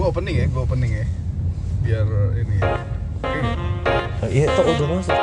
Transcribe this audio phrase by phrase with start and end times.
[0.00, 1.06] Gue opening ya, gue opening ya.
[1.84, 2.08] Biar
[2.40, 2.72] ini ya.
[3.20, 3.40] Oke.
[4.32, 5.18] Iya, tuh udah masuk.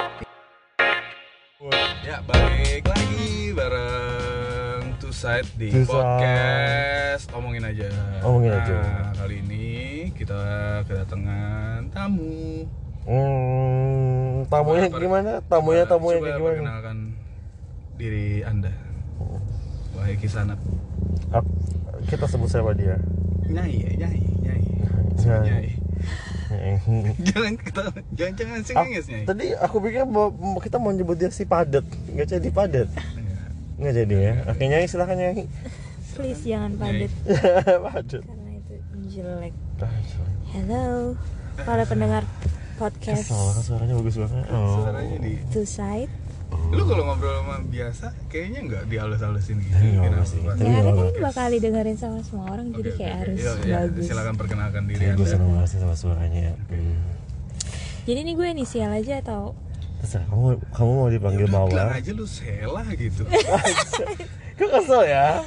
[2.05, 5.90] Ya, balik lagi bareng Two Side di Two Side.
[5.90, 7.90] podcast Omongin aja.
[8.21, 8.79] Omongin nah, aja.
[9.18, 9.68] kali ini
[10.13, 10.38] kita
[10.86, 12.70] kedatangan tamu.
[13.09, 15.32] Hmm, tamunya Coba, gimana?
[15.50, 16.54] Tamunya coba tamunya kayak gimana?
[16.54, 16.98] perkenalkan
[17.98, 18.70] diri Anda.
[19.98, 20.62] Wahai Kisanat.
[21.34, 21.50] Ap-
[22.05, 23.02] kita sebut siapa dia?
[23.48, 24.64] Nyai ya, nyai, nyai.
[25.23, 25.70] Nyai.
[27.28, 27.82] Jangan kita
[28.15, 29.23] jangan jangan sing Ah, nyai.
[29.23, 30.04] tadi aku pikir
[30.64, 32.88] kita mau nyebut dia si padat, nggak jadi padat,
[33.75, 34.33] nggak jadi ya.
[34.47, 35.44] Oke nyai silakan nyai.
[36.16, 37.11] Please jangan padat
[37.83, 38.23] padat.
[38.28, 38.75] karena itu
[39.11, 39.53] jelek.
[40.56, 41.16] Hello
[41.58, 42.23] para pendengar
[42.78, 44.45] podcast Kesel kan suaranya bagus banget.
[44.48, 44.86] Oh.
[44.86, 46.11] Suaranya di Two Side.
[46.67, 49.76] Lu kalau ngobrol sama biasa kayaknya nggak dihalus-halusin gitu.
[49.78, 50.09] Iya.
[50.12, 50.26] Pak?
[50.53, 51.20] Tapi Ya, kan apa-apa.
[51.23, 53.45] bakal didengerin sama semua orang jadi Oke, kayak oke, harus oke.
[53.45, 53.78] Iya, iya.
[53.81, 54.03] bagus.
[54.03, 55.34] Silakan perkenalkan diri Kayak gue Anda.
[55.34, 56.48] seneng banget sama suaranya.
[56.67, 56.98] Hmm.
[58.04, 59.42] Jadi ini gue inisial aja atau
[59.98, 61.88] Terserah kamu kamu mau dipanggil Ya Mawar?
[61.92, 63.26] aja lu Sela gitu.
[64.58, 65.42] Kok kesel ya?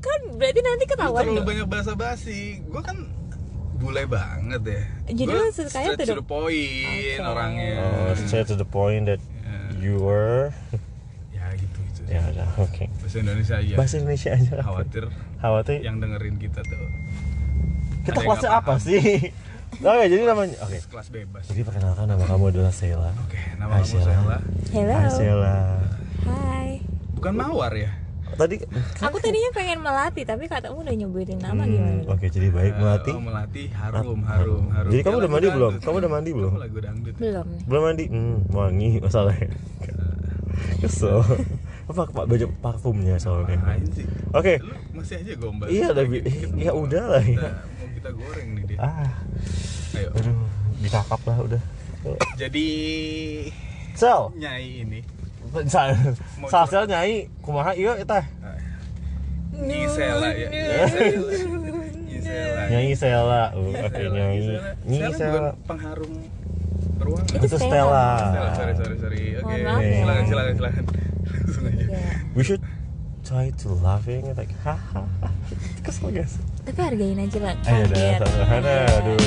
[0.00, 1.46] kan berarti nanti lu ketahuan terlalu dong.
[1.46, 2.40] banyak bahasa basi.
[2.66, 2.96] Gua kan
[3.76, 4.82] bule banget ya.
[5.12, 7.28] Jadi lu sukanya straight to to the- the point Oke.
[7.28, 7.70] orangnya.
[7.78, 9.31] Oh, straight to the point that Ya,
[9.82, 10.54] you were.
[11.30, 12.00] ya gitu gitu.
[12.06, 12.84] ya udah, oke.
[12.96, 13.74] Bahasa Indonesia aja.
[13.74, 14.54] Bahasa Indonesia aja.
[14.62, 15.04] Khawatir
[15.36, 15.78] Khawatir.
[15.82, 16.80] yang dengerin kita tuh
[18.02, 18.80] Kita kelasnya apa paham.
[18.80, 19.02] sih?
[19.72, 20.78] Oke, jadi namanya oke.
[20.84, 21.48] kelas bebas.
[21.48, 23.08] Jadi perkenalkan nama kamu adalah Sheila.
[23.18, 24.12] Oke, nama Hai, kamu Sheila.
[24.12, 24.38] Sela.
[24.68, 24.92] Hello.
[24.92, 25.54] Hai Sheila.
[26.22, 26.68] Hai.
[27.16, 27.90] Bukan mawar ya?
[28.32, 28.60] Tadi
[28.98, 32.00] Aku tadinya pengen melatih tapi katamu udah nyebutin nama Hmm, gimana?
[32.06, 33.12] Oke, jadi baik melatih.
[33.12, 34.88] Oh, melatih harum, harum, harum.
[34.88, 35.72] Jadi kamu Ya, udah mandi belum?
[35.78, 36.52] Kamu udah mandi belum?
[36.54, 37.14] Lagu dangdut.
[37.16, 37.46] Belum.
[37.64, 38.04] Belum mandi?
[38.08, 39.48] Hmm, wangi masalahnya.
[40.82, 41.22] Kesel.
[41.90, 43.58] Apa pak baju parfumnya soalnya?
[44.32, 44.58] Oke.
[44.58, 45.66] Lu masih aja gombal.
[45.66, 46.24] Iya, lebih-
[46.66, 47.38] ya udah lah, ya.
[47.38, 48.78] kita- Mau kita goreng nih dia.
[48.78, 49.10] Ah,
[49.94, 50.08] Ayo.
[50.12, 50.36] aduh,
[50.78, 51.62] dikakap lah udah.
[52.34, 52.66] Jadi
[53.94, 55.00] Sel, nyai ini
[55.68, 55.92] sa
[56.40, 58.24] Mau sasel nyai, kumaha iya eta?
[59.52, 60.48] Nyi Sela ya.
[62.72, 63.42] Nyai Sela.
[63.86, 64.38] Oke Sela, nyai.
[64.82, 65.84] Nyi Sela bukan
[67.02, 67.34] Pengharum ruangan.
[67.34, 67.66] Itu Itu Stella.
[67.66, 68.06] Stella.
[68.22, 69.20] Stella, sorry sorry sorry.
[69.34, 69.42] Oke.
[69.42, 69.90] Mohon maaf ya.
[69.98, 70.84] Silakan silakan silakan.
[71.42, 71.82] Langsung aja.
[71.82, 71.98] Ya.
[72.32, 72.62] We should
[73.26, 75.02] try to laughing like haha.
[75.82, 76.38] Kesel guys.
[76.62, 77.54] Tapi hargain aja lah.
[77.66, 78.22] Ayo dah, Kaget.
[78.22, 78.70] sederhana.
[78.70, 78.86] Iya.
[79.02, 79.18] Aduh.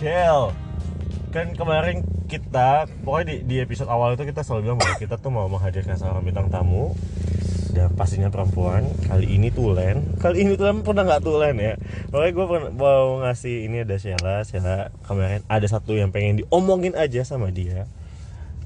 [0.00, 0.40] Shell.
[1.32, 5.28] Kan kemarin kita pokoknya di, di episode awal itu kita selalu bilang bahwa kita tuh
[5.28, 6.96] mau menghadirkan seorang bintang tamu
[7.72, 8.84] dan pastinya perempuan.
[9.02, 10.14] Kali ini tulen.
[10.16, 11.72] Kali ini tulen pernah nggak tulen ya?
[12.06, 14.42] Pokoknya gue mau ngasih ini ada Sheila.
[14.42, 17.84] Sheila kemarin ada satu yang pengen diomongin aja sama dia.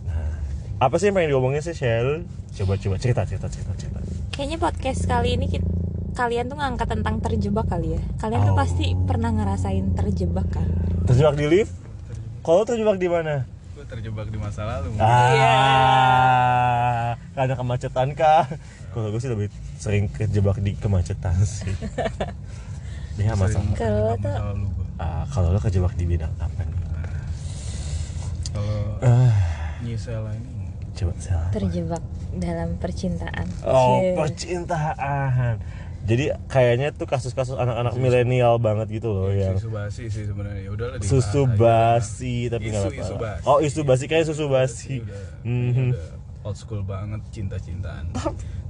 [0.03, 0.35] Nah
[0.77, 2.23] apa sih yang pengen diomongin sih Shell?
[2.53, 3.99] Coba coba cerita cerita cerita cerita.
[4.31, 5.65] Kayaknya podcast kali ini kit-
[6.13, 8.01] kalian tuh ngangkat tentang terjebak kali ya.
[8.17, 8.59] Kalian tuh Oh.
[8.59, 10.67] pasti pernah ngerasain terjebak kan?
[11.07, 11.73] terjebak di lift?
[12.41, 13.43] Kalau terjebak di mana?
[13.73, 14.97] Gue terjebak di masa lalu.
[14.97, 18.45] ah karena kemacetan kah
[18.97, 21.69] kalau gue sih lebih sering kejebak di kemacetan sih
[23.17, 24.85] dia masa Sering Kalau tuh- gua.
[24.97, 26.77] ah, kalau lo kejebak di bidang apa nih
[28.51, 29.33] Kalau ah
[29.79, 32.01] Nyi Sela ini coba salah Terjebak
[32.35, 33.47] dalam percintaan.
[33.63, 34.17] oh Cie.
[34.17, 35.61] percintaan
[36.01, 40.63] jadi kayaknya tuh kasus-kasus anak-anak milenial banget gitu loh yang susu basi sih sebenarnya.
[40.63, 41.57] Ya udahlah dibahas susu aja.
[41.59, 43.03] basi tapi nggak Isu- apa-apa.
[43.03, 43.43] isu basi.
[43.45, 45.89] oh isu basi kayak susu basi Udah, Mhm.
[45.91, 46.07] udah
[46.45, 48.07] old school banget cinta-cintaan.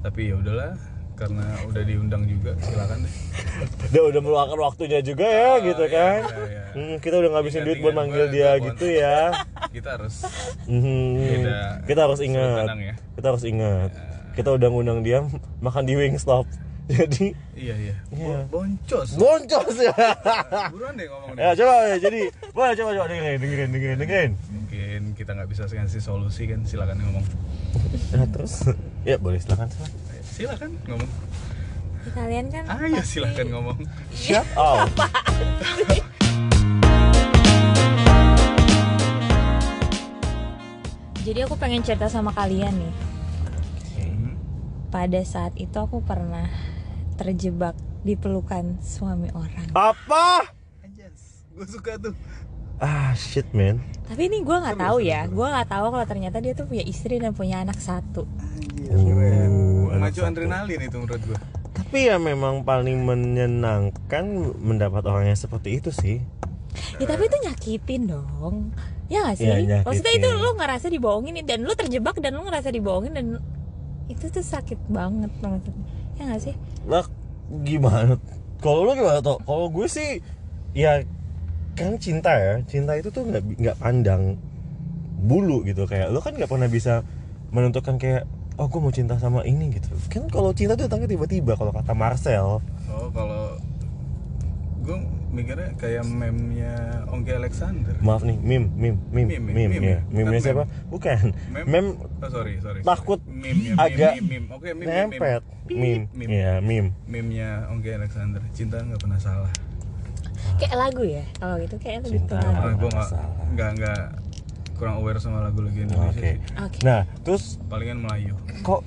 [0.06, 0.72] Tapi ya udahlah
[1.16, 3.14] karena udah diundang juga silakan deh.
[3.88, 6.64] udah udah meluangkan waktunya juga ya gitu iya, kan iya, iya.
[6.76, 9.32] Hmm, kita udah ngabisin duit buat manggil dia gitu ya
[9.74, 10.14] Kita harus
[10.66, 11.16] Mhm.
[11.16, 12.94] Beda kita harus ingat ya.
[13.12, 13.90] kita harus ingat
[14.32, 15.24] kita udah ngundang dia
[15.58, 16.44] makan di Wingstop
[16.92, 17.94] jadi iya iya.
[18.12, 19.16] Bo- Boncos.
[19.16, 19.96] boncos ya
[20.68, 21.56] Buruan deh ngomong ya nih.
[21.56, 22.20] coba ya jadi
[22.52, 27.00] boleh coba coba dengerin dengerin dengerin dengerin Mungkin kita nggak bisa ngasih solusi kan silakan
[27.00, 27.24] ngomong.
[28.10, 28.64] Nah, terus
[29.08, 29.92] ya boleh silakan silakan
[30.26, 31.10] Silakan ngomong.
[31.98, 33.78] Ya, kalian kan Ayo pasti- silakan ngomong.
[34.12, 34.90] shut up
[41.18, 42.94] Jadi aku pengen cerita sama kalian nih.
[44.86, 46.46] Pada saat itu aku pernah
[47.16, 49.66] terjebak di pelukan suami orang.
[49.72, 50.54] apa
[51.50, 52.12] gue suka tuh.
[52.76, 55.26] ah shit man Tapi ini gue nggak tahu ya.
[55.26, 58.22] Gue nggak tahu kalau ternyata dia tuh punya istri dan punya anak satu.
[58.86, 59.14] Anjir,
[59.86, 61.38] Oh, Maju adrenalin itu menurut gue.
[61.72, 64.24] tapi ya memang paling menyenangkan
[64.56, 66.24] mendapat orang yang seperti itu sih
[66.96, 68.72] Ya tapi itu nyakitin dong.
[69.06, 69.44] Ya gak sih?
[69.44, 69.84] Iya, nyakitin.
[69.84, 73.26] Maksudnya itu lu ngerasa dibohongin dan lu terjebak dan lu ngerasa dibohongin dan
[74.06, 75.74] itu tuh sakit banget maksudnya
[76.14, 76.54] ya nggak sih
[76.86, 77.02] lah
[77.60, 78.14] gimana
[78.56, 80.22] kalau lu gimana toh kalau gue sih
[80.72, 81.02] ya
[81.76, 84.40] kan cinta ya cinta itu tuh nggak nggak pandang
[85.20, 85.84] bulu gitu.
[85.84, 87.04] Kayak lo kan nggak pernah bisa
[87.52, 88.24] menentukan kayak
[88.56, 89.92] oh gue mau cinta sama ini gitu.
[90.08, 92.64] Kan kalau cinta tuh datangnya tiba-tiba kalau kata Marcel.
[92.88, 93.60] Oh kalau
[94.86, 94.96] gue
[95.34, 97.92] mikirnya kayak meme-nya Ongki Alexander.
[98.00, 99.84] Maaf nih mim mim mim Meme, mim, meme.
[99.84, 99.98] ya.
[100.08, 100.88] Mimnya siapa meme.
[100.88, 101.24] bukan.
[101.52, 101.66] Meme?
[101.68, 104.46] mem oh sorry sorry Takut meme agak meme, meme.
[104.54, 105.42] oke meme meme, nempet.
[105.68, 105.76] Meme.
[105.76, 106.30] Mim meme.
[106.32, 108.40] Ya mim meme-nya Ongki Alexander.
[108.56, 109.52] Cinta nggak pernah salah
[110.56, 111.24] kayak lagu ya?
[111.36, 112.36] Kalau gitu kayak lebih Cinta.
[112.40, 113.10] ke lagu gue nggak
[113.54, 114.00] nggak nggak
[114.76, 116.20] kurang aware sama lagu-lagu Indonesia oke.
[116.20, 116.36] sih.
[116.60, 116.78] Oke.
[116.84, 118.34] Nah terus palingan Melayu.
[118.60, 118.82] kok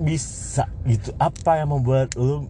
[0.00, 1.12] bisa gitu?
[1.16, 2.48] Apa yang membuat lu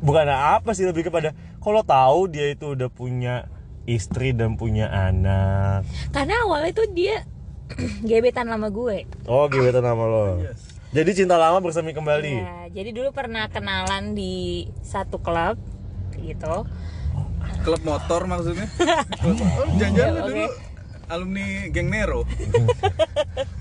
[0.00, 3.46] bukan apa sih lebih kepada kalau tahu dia itu udah punya
[3.84, 5.84] istri dan punya anak.
[6.14, 7.22] Karena awalnya tuh dia
[8.08, 9.06] gebetan lama gue.
[9.30, 10.42] Oh gebetan nama lo.
[10.42, 10.78] Yes.
[10.90, 12.34] jadi cinta lama bersemi kembali.
[12.34, 15.58] Ya jadi dulu pernah kenalan di satu klub
[16.18, 16.66] gitu
[17.60, 18.66] klub motor maksudnya?
[19.20, 20.46] Oh jangan-jangan dulu.
[21.10, 22.22] Alumni geng Nero.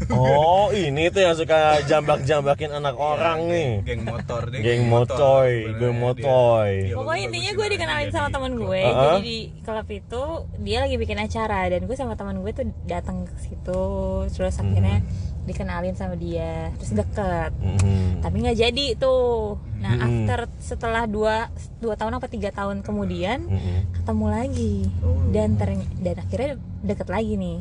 [0.10, 3.72] Oh ini tuh yang suka jambak-jambakin anak orang nih.
[3.86, 6.72] geng motor dia Geng motoy, geng motoy.
[6.84, 8.98] dia Pokoknya intinya gue dikenalin dia sama di teman gue Uh-uh.
[8.98, 10.24] Jadi di klub itu
[10.60, 13.84] dia lagi bikin acara Dan gue sama teman gue tuh datang ke situ
[14.28, 15.06] Terus akhirnya
[15.50, 18.22] dikenalin sama dia Terus deket Mhm.
[18.22, 20.06] Tapi nggak jadi tuh Nah Hmm.
[20.06, 23.78] after setelah dua, dua tahun apa tiga tahun kemudian Mhm.
[23.96, 25.18] Ketemu lagi Oh.
[25.28, 26.52] Dan terny- dan akhirnya
[26.82, 27.60] deket lagi nih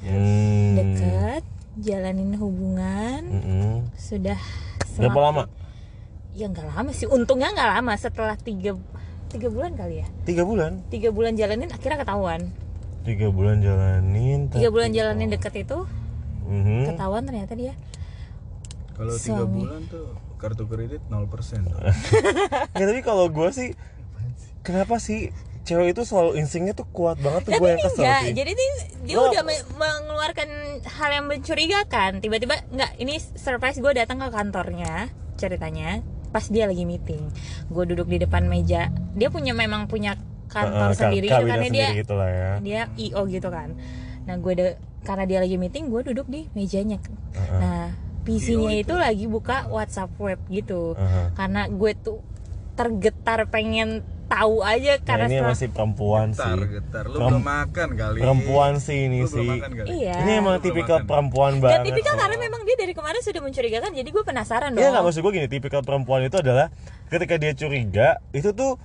[0.00, 0.72] Hmm.
[0.74, 1.42] Deket
[1.78, 3.72] Jalanin hubungan Mhm.
[3.94, 4.38] Sudah
[4.96, 5.42] Berapa lama?
[6.32, 8.74] Ya nggak lama sih Untungnya nggak lama Setelah tiga,
[9.28, 10.82] tiga bulan kali ya Tiga bulan.
[10.88, 12.50] tiga bulan jalanin akhirnya ketahuan
[13.00, 14.46] Tiga bulan jalanin.
[14.48, 15.86] tiga bulan jalanin deket itu
[16.48, 16.88] Mhm.
[16.88, 17.76] ketahuan ternyata dia
[18.90, 21.28] kalau tiga bulan tuh kartu kredit 0%
[22.78, 23.76] Ya, tapi kalau gue sih
[24.60, 25.30] kenapa sih
[25.62, 28.32] cewek itu selalu instingnya tuh kuat banget tuh gue yang kesel enggak sih.
[28.32, 28.68] jadi nih
[29.04, 30.48] dia Lo- udah me- mengeluarkan
[30.82, 36.82] hal yang mencurigakan tiba-tiba nggak ini surprise gue datang ke kantornya ceritanya pas dia lagi
[36.82, 37.20] meeting
[37.66, 40.16] gue duduk di depan meja dia punya memang punya
[40.46, 42.52] kantor ka- sendiri gitu karena dia gitu lah ya.
[42.58, 43.76] dia io gitu kan
[44.28, 47.00] nah gue de- karena dia lagi meeting gue duduk di mejanya
[47.32, 47.58] Heeh.
[47.58, 47.88] nah
[48.20, 51.32] PC-nya IO itu lagi buka WhatsApp web gitu Heeh.
[51.32, 52.20] karena gue tuh
[52.74, 56.68] tergetar pengen tahu aja Nah, karena ini setelah- masih perempuan getar sih.
[56.70, 59.48] getar lu Perem- belum makan kali Perempuan sih ini Lu sih.
[59.48, 61.08] makan kali iya Ini emang Lu tipikal makan.
[61.08, 61.84] perempuan dan banget.
[61.88, 62.20] tipikal kok.
[62.20, 65.32] karena memang dia dari kemarin sudah mencurigakan jadi gue penasaran dong Iya nggak maksud gue
[65.32, 66.68] gini, tipikal perempuan itu adalah
[67.08, 68.76] ketika dia curiga itu tuh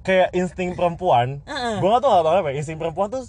[0.00, 1.44] kayak insting perempuan.
[1.44, 1.76] Heeh.
[1.76, 3.28] Gue nggak tahu apa apa, insting perempuan tuh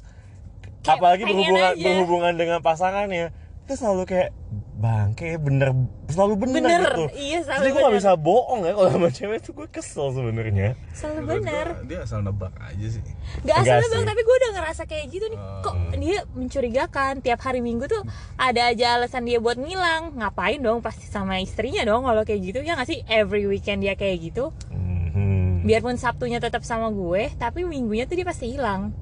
[0.81, 1.83] Kayak apalagi berhubungan aja.
[1.83, 3.25] berhubungan dengan pasangannya
[3.61, 4.29] itu selalu kayak
[4.73, 5.75] bangke bener
[6.07, 7.03] selalu bener, Bener, gitu.
[7.13, 8.01] iya, selalu Jadi gue gak bener.
[8.01, 10.67] bisa bohong ya kalau sama cewek tuh gue kesel sebenarnya.
[10.89, 13.03] selalu gua, dia asal nebak aja sih
[13.43, 14.07] Gak Enggak asal sih.
[14.07, 18.01] tapi gue udah ngerasa kayak gitu nih kok dia mencurigakan tiap hari minggu tuh
[18.35, 22.59] ada aja alasan dia buat ngilang ngapain dong pasti sama istrinya dong kalau kayak gitu
[22.59, 25.61] ya nggak sih every weekend dia kayak gitu Mhm.
[25.61, 28.95] biarpun sabtunya tetap sama gue tapi minggunya tuh dia pasti hilang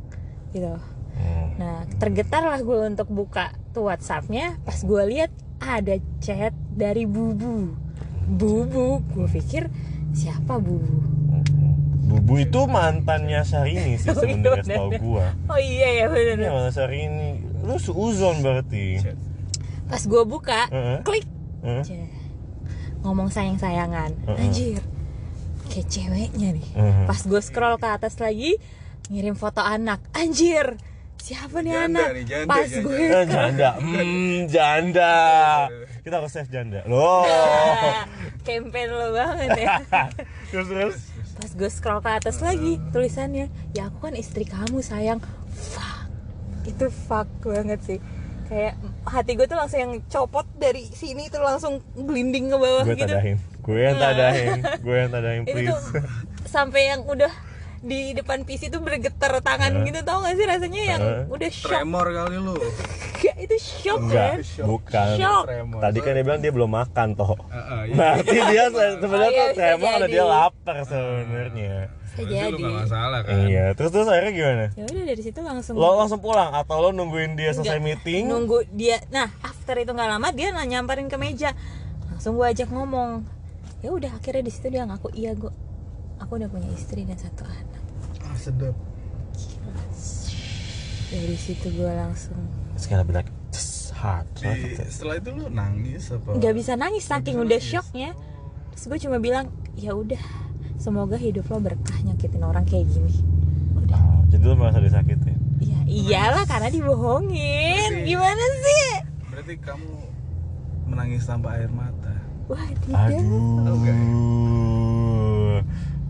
[0.49, 0.75] gitu
[1.17, 1.47] Hmm.
[1.57, 7.73] nah tergetar lah gue untuk buka tuh WhatsAppnya pas gue lihat ada chat dari bubu
[8.23, 9.67] bubu gue pikir
[10.11, 11.17] siapa bubu
[12.07, 15.27] Bubu itu mantannya Syahrini sih Oh, iya, sebenarnya setahu gua.
[15.51, 17.29] oh iya ya Iya bener mantan Syahrini.
[17.59, 19.03] Lu seuzon berarti.
[19.85, 21.03] Pas gue buka Heeh.
[21.03, 21.27] klik.
[21.83, 22.07] Ceh.
[22.97, 24.39] ngomong sayang sayangan Heeh.
[24.39, 24.79] anjir
[25.67, 27.03] kayak ceweknya nih Heeh.
[27.03, 28.55] pas gue scroll ke atas lagi
[29.07, 30.79] ngirim foto anak anjir
[31.19, 32.81] siapa nih Janda anak nih, janda, pas janda.
[32.81, 35.13] gue Eh, janda, hmm, janda.
[35.99, 36.79] Kita harus save janda.
[36.85, 37.25] Loh.
[38.47, 39.67] campaign lo banget ya
[40.49, 40.95] terus terus.
[41.35, 45.19] pas gue scroll ke atas lagi tulisannya ya aku kan istri kamu sayang
[45.51, 46.07] fuck
[46.63, 47.99] itu fuck banget sih
[48.47, 52.95] kayak hati gue tuh langsung yang copot dari sini tuh langsung gelinding ke bawah Gue
[52.95, 53.37] gitu tadahin.
[53.59, 54.59] Gue yang tadahin.
[54.79, 55.67] Gue yang tadahin itu please.
[55.67, 55.83] tuh
[56.47, 57.27] sampai yang udah
[57.79, 61.23] di depan PC tuh bergetar tangan gitu tau gak sih rasanya yang Heeh.
[61.29, 62.57] udah shock tremor kali lu
[63.37, 65.07] itu shock Enggak, kan bukan.
[65.15, 65.43] Shock.
[65.45, 67.37] tremor Tadi kan dia bilang dia belum makan toh.
[67.47, 67.95] Heeh, iya.
[67.95, 70.11] Berarti dia se- sebenarnya Oh, iya, tremor karena jadi.
[70.11, 71.75] dia lapar sebenarnya.
[71.87, 74.65] Berarti lu jadi gak masalah kan Iya, terus terus akhirnya gimana?
[74.73, 78.01] ya udah dari situ langsung Lo langsung pulang atau lo nungguin dia selesai Enggak.
[78.01, 78.23] meeting?
[78.25, 81.53] nunggu dia nah after itu nggak lama dia nanya nyamperin ke meja
[82.07, 83.21] langsung gue ajak ngomong
[83.79, 85.53] ya udah akhirnya di situ dia ngaku iya gue
[86.17, 87.81] aku udah punya istri dan satu anak.
[88.23, 88.75] Ah sedap.
[91.07, 92.35] Dari situ gue langsung.
[92.75, 94.27] Sekali bilang, "Cus, hard.
[94.35, 96.35] Di, setelah itu lu nangis apa?
[96.35, 97.71] Nggak bisa nangis saking udah nangis.
[97.71, 98.11] shocknya.
[98.75, 99.47] Terus gue cuma bilang
[99.79, 100.19] ya udah
[100.77, 103.13] semoga hidup lo berkah nyakitin orang kayak gini.
[103.73, 103.97] Udah.
[103.97, 105.37] Oh, jadi lu merasa disakitin?
[105.63, 107.89] Ya iyalah karena dibohongin.
[107.89, 108.85] Berarti- gimana sih?
[109.31, 109.95] Berarti kamu
[110.91, 112.13] menangis tanpa air mata?
[112.51, 113.15] Wah tidak.
[113.15, 114.67] Aduh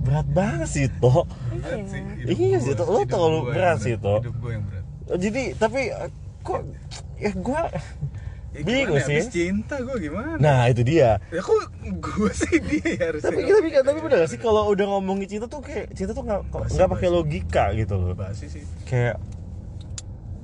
[0.08, 1.28] berat banget sih toh
[2.24, 2.74] Iya sih.
[2.74, 2.88] Toh.
[2.88, 4.24] Lo terlalu berat sih, Toh.
[4.24, 4.86] hidup gue yang berat
[5.20, 6.10] jadi tapi eh,
[6.42, 6.64] kok
[7.16, 7.62] ya gue
[8.56, 9.20] ya, Bingung ya, sih.
[9.20, 13.42] habis cinta gue gimana nah itu dia ya kok gue sih dia ya harusnya tapi
[13.46, 16.76] tapi tapi bener gak sih kalau udah ngomongin cinta tuh kayak cinta tuh nggak Basi,
[16.76, 17.16] nggak pakai basi.
[17.16, 19.16] logika gitu loh basi sih kayak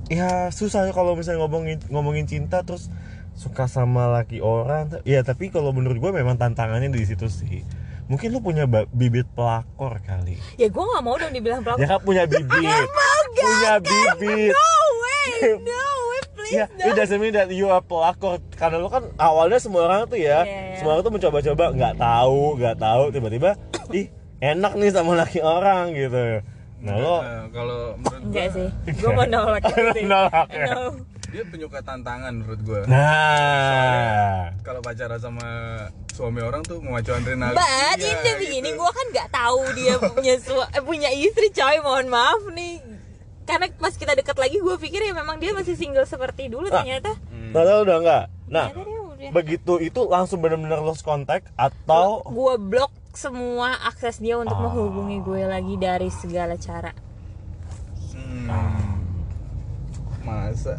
[0.06, 2.92] ya susah kalau misalnya ngomongin ngomongin cinta terus
[3.34, 7.64] suka sama laki orang ya tapi kalau menurut gue memang tantangannya di situ sih
[8.04, 10.36] mungkin lu punya bibit pelakor kali.
[10.54, 12.86] Ya gue nggak mau dong dibilang ya pelakor kan punya bibit.
[13.34, 18.38] punya bibit no way no way please Iya, it doesn't mean that you are pelakor.
[18.52, 20.76] Karena lu kan awalnya semua orang tuh ya, Iya, iya.
[20.76, 23.50] semua orang tuh mencoba-coba nggak tahu, nggak tahu tiba-tiba
[23.96, 24.06] ih
[24.38, 26.44] enak nih sama laki orang gitu.
[26.84, 28.68] Nah lo Eh, kalau menurut gue enggak sih.
[28.94, 30.04] Gue mau nolak itu sih.
[30.04, 30.66] Nolak ya?
[30.68, 30.80] no
[31.34, 35.46] dia penyuka tantangan menurut gue Nah, kalau pacaran sama
[36.08, 38.80] suami orang tuh memacu adrenalin But Iya, in the beginning gitu.
[38.80, 42.78] gue kan nggak tahu dia punya su- eh, punya istri coy mohon maaf nih
[43.44, 46.80] karena pas kita deket lagi gue pikir ya memang dia masih single seperti dulu Ah.
[46.80, 47.12] ternyata
[47.50, 48.24] ternyata udah nggak.
[48.46, 54.36] Nah, dia udah begitu itu langsung benar-benar lost contact atau gue blok semua akses dia
[54.36, 54.62] untuk Ah.
[54.64, 56.94] menghubungi gue lagi dari segala cara
[58.14, 58.46] Hmm.
[60.20, 60.78] masa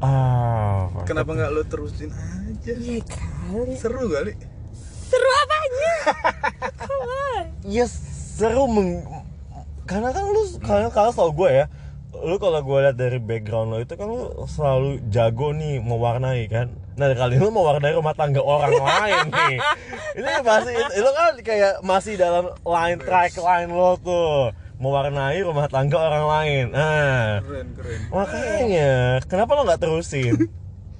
[0.00, 2.72] ah kenapa nggak lo terusin aja?
[2.72, 3.74] Iya kali.
[3.76, 4.32] Seru kali.
[5.08, 5.94] Seru apanya?
[6.80, 7.44] Come on.
[7.68, 9.04] Ya seru meng...
[9.84, 11.66] karena kan lu karena kalau tau gue ya
[12.14, 16.70] lu kalau gue lihat dari background lo itu kan lu selalu jago nih mewarnai kan?
[16.94, 19.56] Nah kali ini lu mewarnai rumah tangga orang lain nih.
[20.18, 26.00] Ini pasti lu kan kayak masih dalam line track line lo tuh mewarnai rumah tangga
[26.00, 28.90] orang lain nah keren keren makanya
[29.22, 30.34] kenapa lo nggak terusin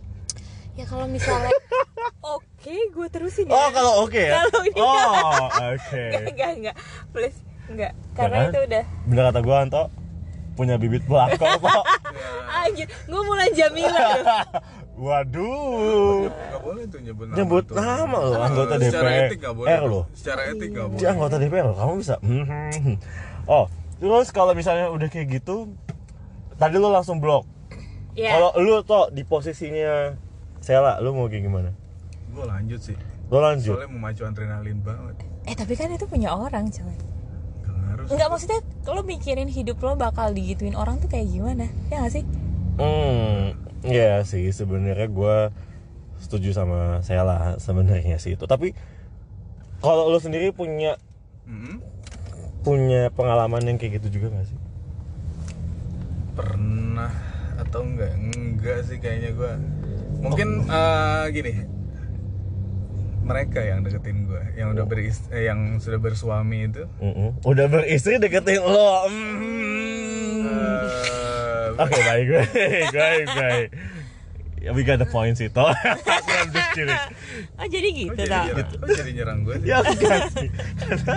[0.78, 1.50] ya kalau misalnya
[2.36, 2.44] oke
[2.86, 6.76] gue terusin ya oh kalau oke ya Kalau ini- oh oke enggak enggak enggak
[7.10, 8.50] please enggak karena Jangan.
[8.50, 9.84] itu udah bener kata gue Anto
[10.52, 11.84] punya bibit belakang Tok.
[12.54, 14.44] anjir gue mulai Jamila loh
[15.00, 16.28] Waduh.
[16.28, 17.74] nggak boleh tuh nyebut nama Nyebut tuh.
[17.74, 20.00] nama lo anggota secara DPR etik nggak boleh lo.
[20.12, 22.14] secara etik nggak boleh Dia anggota DPR lo, kamu bisa.
[23.50, 23.66] Oh,
[23.98, 25.74] terus kalau misalnya udah kayak gitu,
[26.54, 27.42] tadi lo langsung blok.
[28.14, 30.14] ya Kalau lu tuh di posisinya
[30.60, 31.70] Sela, lu mau kayak gimana?
[32.30, 32.94] gue lanjut sih
[33.26, 33.74] Lo lanjut.
[33.74, 36.94] soalnya memacu adrenalin banget eh tapi kan itu punya orang coy.
[38.06, 42.24] Enggak maksudnya lo mikirin hidup lo bakal digituin orang tuh kayak gimana ya gak sih
[42.78, 43.52] Hmm,
[43.82, 45.36] ya sih sebenarnya gue
[46.18, 48.46] setuju sama Sela sebenarnya sih itu.
[48.46, 48.72] Tapi
[49.78, 50.96] kalau lu sendiri punya
[51.44, 51.82] Mm-mm.
[52.60, 54.58] Punya pengalaman yang kayak gitu juga gak sih?
[56.30, 57.12] pernah
[57.58, 59.52] atau enggak enggak sih kayaknya gue
[60.18, 61.52] mungkin eh, gini
[63.20, 67.36] mereka yang deketin gue yang udah beris eh, yang sudah bersuami itu Mm-mm.
[67.44, 69.04] Udah beristri deketin lo.
[69.06, 70.48] Mm.
[70.48, 73.68] eh, Oke baik baik baik baik.
[74.60, 75.72] Ya, we got the point sih toh.
[76.40, 77.00] I'm just kidding.
[77.56, 80.48] oh jadi gitu jadi tau nyerang, kok jadi nyerang gue Ya enggak sih.
[80.80, 81.16] Karena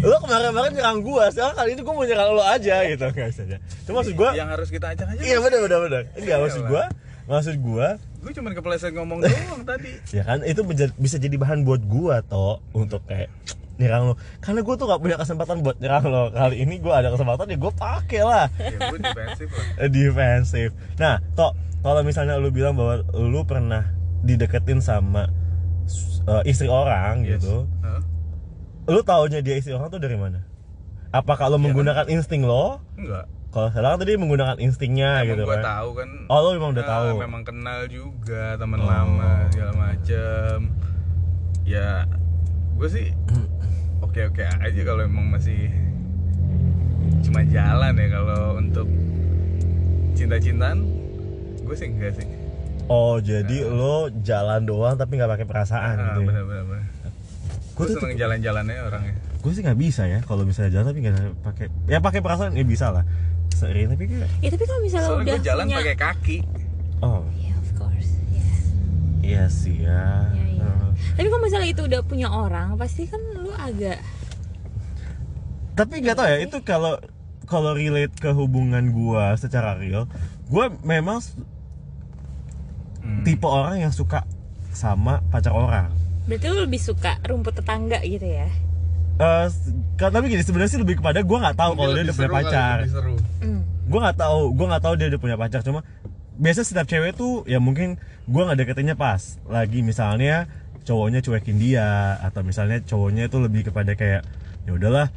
[0.00, 3.06] lo kemarin-kemarin nyerang gua, sekarang kali ini gua mau nyerang lo aja gitu.
[3.12, 3.56] Guys aja.
[3.84, 6.02] Cuma maksud gua yang harus kita ajak aja Iya benar benar benar.
[6.16, 6.82] Enggak maksud gua,
[7.28, 7.88] maksud gua
[8.20, 9.96] gue cuma kepleset ngomong doang tadi.
[10.12, 10.60] Ya kan itu
[11.00, 13.32] bisa jadi bahan buat gua toh untuk kayak
[13.80, 16.28] nyerang lo karena gua tuh gak punya kesempatan buat nyerang lo.
[16.32, 18.46] Kali ini gua ada kesempatan ya gua pakai lah.
[18.60, 19.66] Ya gue defensif lah.
[19.88, 20.68] Defensif.
[21.00, 23.88] Nah toh kalau misalnya lu bilang bahwa lu pernah
[24.20, 25.28] dideketin sama
[26.24, 27.40] uh, istri orang Yes.
[27.40, 28.00] gitu Hah?
[28.86, 30.44] lu taunya dia istri orang tuh dari mana?
[31.10, 32.78] Apakah lo menggunakan insting lo?
[32.94, 33.26] Enggak.
[33.50, 35.64] Kalau sekarang tadi menggunakan instingnya emang gitu gue kan.
[35.64, 36.08] tahu kan.
[36.26, 37.08] Oh lo memang udah Nah, tahu.
[37.18, 38.86] memang kenal juga teman Oh.
[38.86, 40.70] lama segala macem.
[41.64, 42.06] Ya
[42.74, 43.06] gue sih
[44.04, 45.66] oke oke aja kalau emang masih
[47.20, 48.86] cuma jalan ya kalau untuk
[50.12, 50.78] cinta-cintaan
[51.70, 52.26] gue sih enggak sih?
[52.90, 56.28] Oh jadi lo jalan doang tapi nggak pakai perasaan ah, gitu ya?
[56.34, 56.86] bener bener bener
[57.78, 59.14] Gua gue tuh seneng jalan-jalannya orangnya.
[59.40, 62.66] Gue sih nggak bisa ya kalau misalnya jalan tapi nggak pakai ya pakai perasaan ya
[62.66, 63.06] bisa lah.
[63.54, 66.38] Sering tapi kayak ya tapi kalau misalnya soalnya udah gue jalan punya pakai kaki.
[67.00, 67.22] Oh.
[67.38, 68.44] Ya of course ya
[69.30, 70.66] iya sih ya, ya, ya.
[70.66, 70.90] Oh.
[71.14, 74.02] tapi kalau misalnya itu udah punya orang pasti kan lu agak
[75.78, 76.98] tapi nggak tau ya itu kalau
[77.46, 80.10] kalau relate ke hubungan gua secara real
[80.50, 81.22] gua memang
[83.10, 83.22] Hmm.
[83.22, 84.22] tipe orang yang suka
[84.70, 85.90] sama pacar orang
[86.24, 88.46] Berarti lu lebih suka rumput tetangga gitu ya?
[89.16, 89.46] Eh,
[89.96, 92.76] kan- tapi gini sebenarnya sih lebih kepada gue nggak tahu kalau dia udah punya pacar.
[93.42, 93.60] Hmm.
[93.84, 95.80] gue nggak tahu gue nggak tahu dia udah punya pacar cuma
[96.36, 100.46] biasa setiap cewek tuh ya mungkin gue nggak deketinnya pas lagi misalnya
[100.80, 101.88] cowoknya cuekin dia
[102.22, 104.22] atau misalnya cowoknya itu lebih kepada kayak
[104.64, 105.10] ya udahlah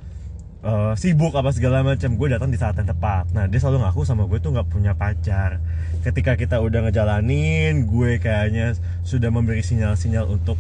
[0.64, 3.30] eh, sibuk apa segala macam gue datang di saat yang tepat.
[3.36, 5.60] Nah dia selalu ngaku sama gue tuh nggak punya pacar.
[6.02, 10.56] Ketika kita udah ngejalanin gue kayaknya sudah memberi sinyal-sinyal untuk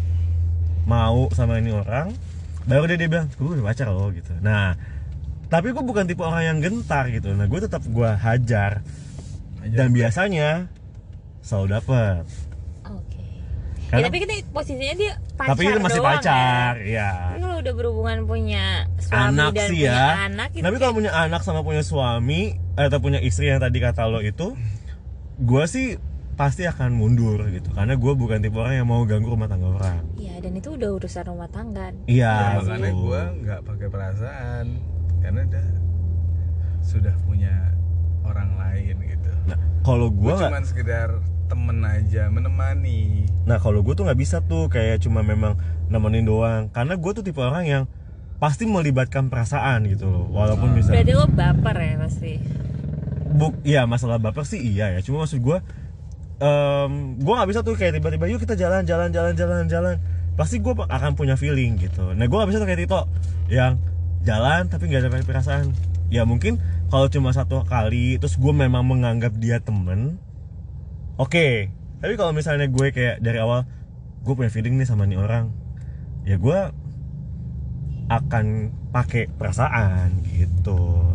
[0.83, 2.12] mau sama ini orang
[2.63, 4.31] baru dia dia bilang gue udah pacar loh gitu.
[4.43, 4.75] Nah
[5.48, 7.31] tapi gue bukan tipe orang yang gentar gitu.
[7.31, 8.83] Nah gue tetap gue hajar.
[9.63, 9.79] Aja.
[9.79, 10.67] dan biasanya
[11.39, 12.24] selalu dapet.
[12.83, 13.15] Oke.
[13.15, 16.91] Ya, Karena- tapi kita posisinya dia pacar tapi itu masih doang, pacar Kan?
[16.91, 20.08] ya kalau udah berhubungan punya suami anak dan sih punya ya.
[20.27, 23.79] anak itu tapi kalau punya anak sama punya suami eh, atau punya istri yang tadi
[23.79, 24.53] kata lo itu
[25.39, 25.98] gue sih
[26.34, 27.70] pasti akan mundur gitu.
[27.74, 30.01] Karena gue bukan tipe orang yang mau ganggu rumah tangga orang.
[30.17, 31.93] Iya, dan itu udah urusan rumah tangga.
[32.10, 34.65] iya Ya, makanya gue nggak pakai perasaan.
[35.22, 35.65] Karena dia
[36.84, 37.53] sudah punya
[38.27, 39.32] orang lain gitu.
[39.48, 43.27] Nah kalau gue cuman sekedar temen aja menemani.
[43.43, 45.59] Nah kalau gue tuh nggak bisa tuh kayak cuma memang
[45.91, 46.71] nemenin doang.
[46.71, 47.83] Karena gue tuh tipe orang yang
[48.39, 50.25] pasti melibatkan perasaan gitu loh.
[50.31, 52.33] Walaupun bisa Berarti lo baper ya pasti.
[53.33, 55.00] buk, ya masalah baper sih iya ya.
[55.01, 55.57] Cuma maksud gue
[56.43, 59.95] em Gue nggak bisa tuh kayak tiba-tiba yuk kita jalan jalan jalan jalan jalan.
[60.33, 62.13] Pasti gue akan punya feeling gitu.
[62.13, 63.01] Nah gue nggak bisa tuh kayak Tito
[63.47, 63.79] Yang
[64.23, 65.73] jalan tapi nggak ada perasaan.
[66.13, 66.62] Ya mungkin
[66.93, 70.21] kalau cuma satu kali Terus gue memang menganggap dia temen
[71.15, 73.70] Oke, tapi kalau misalnya gue kayak dari awal
[74.24, 75.53] gue punya feeling nih sama nih orang,
[76.24, 76.60] ya gue
[78.10, 78.46] akan
[78.89, 81.05] pakai perasaan gitu.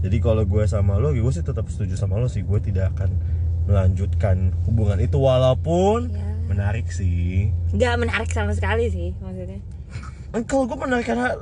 [0.00, 2.40] Jadi kalau gue sama lo, gue sih tetap setuju sama lo sih.
[2.40, 3.10] Gue tidak akan
[3.64, 6.20] melanjutkan hubungan itu walaupun Ya.
[6.44, 7.48] menarik sih.
[7.72, 9.60] Gak menarik sama sekali sih maksudnya.
[10.32, 11.32] Eh, Kalau gue menarik karena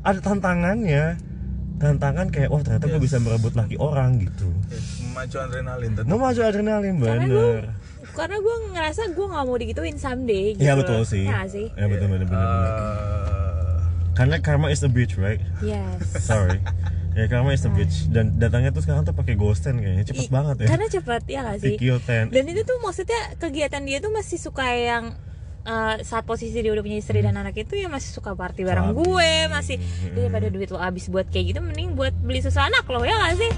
[0.00, 1.20] ada tantangannya,
[1.78, 3.04] tantangan kayak wah ternyata gue Yes.
[3.04, 4.50] bisa merebut laki orang gitu.
[4.66, 7.30] ya, memacu adrenalin tetap Memacu adrenalin Karena bener.
[7.30, 7.50] gue
[8.10, 10.46] karena gue ngerasa gue nggak mau digituin someday.
[10.52, 10.82] Gitu Iya loh.
[10.82, 11.22] betul sih.
[11.22, 11.70] Ya sih.
[11.72, 12.34] Ya betul betul betul.
[12.34, 12.58] betul.
[12.58, 13.76] Eh,
[14.12, 15.38] Karena karma is a bitch, right?
[15.60, 16.02] Yes.
[16.20, 16.58] Sorry.
[17.14, 20.32] ya karma is a bitch dan datangnya tuh sekarang tuh pakai ghosten kayaknya cepet I-
[20.32, 20.66] banget ya.
[20.68, 21.74] Karena cepet ya gak sih.
[21.74, 22.24] Tikio ten.
[22.28, 25.14] Dan itu tuh maksudnya kegiatan dia tuh masih suka yang
[25.68, 28.90] eh, saat posisi dia udah punya istri dan anak itu ya masih suka party bareng
[28.90, 28.98] Party.
[28.98, 29.76] gue masih
[30.10, 33.36] daripada duit lo habis buat kayak gitu mending buat beli susu anak lo ya gak
[33.36, 33.52] sih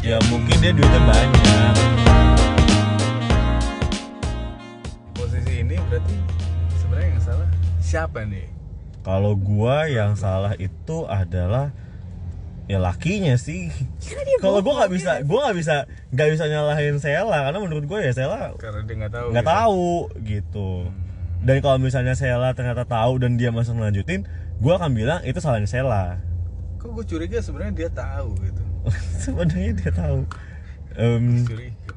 [0.00, 1.74] Ya mungkin dia duitnya banyak.
[5.14, 6.16] posisi ini berarti
[6.76, 7.48] sebenarnya yang salah
[7.80, 8.46] siapa nih
[9.00, 11.72] Kalau gua yang salah itu adalah
[12.64, 13.68] ya lakinya sih.
[14.40, 15.28] Kalau nggak ya bisa, nggak sih?
[15.28, 15.76] gua nggak bisa,
[16.14, 19.54] nggak bisa nyalahin Sela karena menurut gua ya Sela karena dia nggak tahu nggak gitu.
[19.58, 19.86] tahu
[20.22, 20.70] gitu.
[21.42, 24.24] Dan kalau misalnya Sela ternyata tahu dan dia masih ngelanjutin,
[24.56, 26.22] gua akan bilang itu salahnya Sela.
[26.74, 28.62] kok gue curiga sebenarnya dia tahu gitu
[29.24, 30.20] Sebenarnya dia tahu.
[31.44, 31.92] Curiga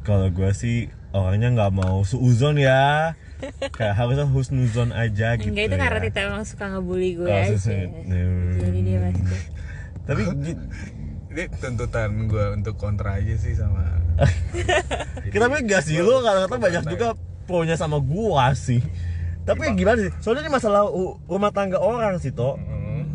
[0.00, 0.76] Kalau gue sih
[1.12, 3.12] orangnya nggak mau suuzon ya
[3.70, 5.82] Kayak harusnya husnuzon aja gitu Enggak itu ya.
[5.84, 8.56] karena Tita emang suka ngebully gue Oh, aja sih, hmm.
[8.56, 9.22] Jadi dia pasti
[10.06, 10.22] Tapi
[11.36, 13.84] ini tuntutan gue untuk kontra aja sih sama
[15.28, 17.12] kita enggak sih lu kata-kata banyak juga
[17.46, 18.82] pro-nya sama gua sih.
[19.46, 20.02] Tapi gimana?
[20.02, 20.12] sih?
[20.18, 20.90] Soalnya ini masalah
[21.30, 23.06] rumah tangga orang sih toh Hmm.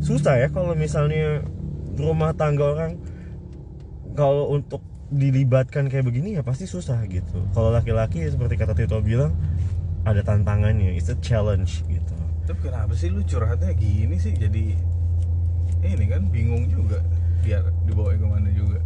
[0.00, 1.44] Susah ya kalau misalnya
[2.00, 2.92] rumah tangga orang
[4.14, 4.78] Kalau untuk
[5.10, 7.44] dilibatkan kayak begini ya pasti susah gitu.
[7.52, 9.34] Kalau laki-laki ya seperti kata Tito bilang
[10.06, 12.14] Ada tantangannya, it's a challenge gitu.
[12.44, 14.36] Tapi kenapa sih lu curhatnya gini sih?
[14.36, 14.76] Jadi
[15.84, 17.00] ini kan bingung juga
[17.44, 18.80] biar dibawa ke mana juga.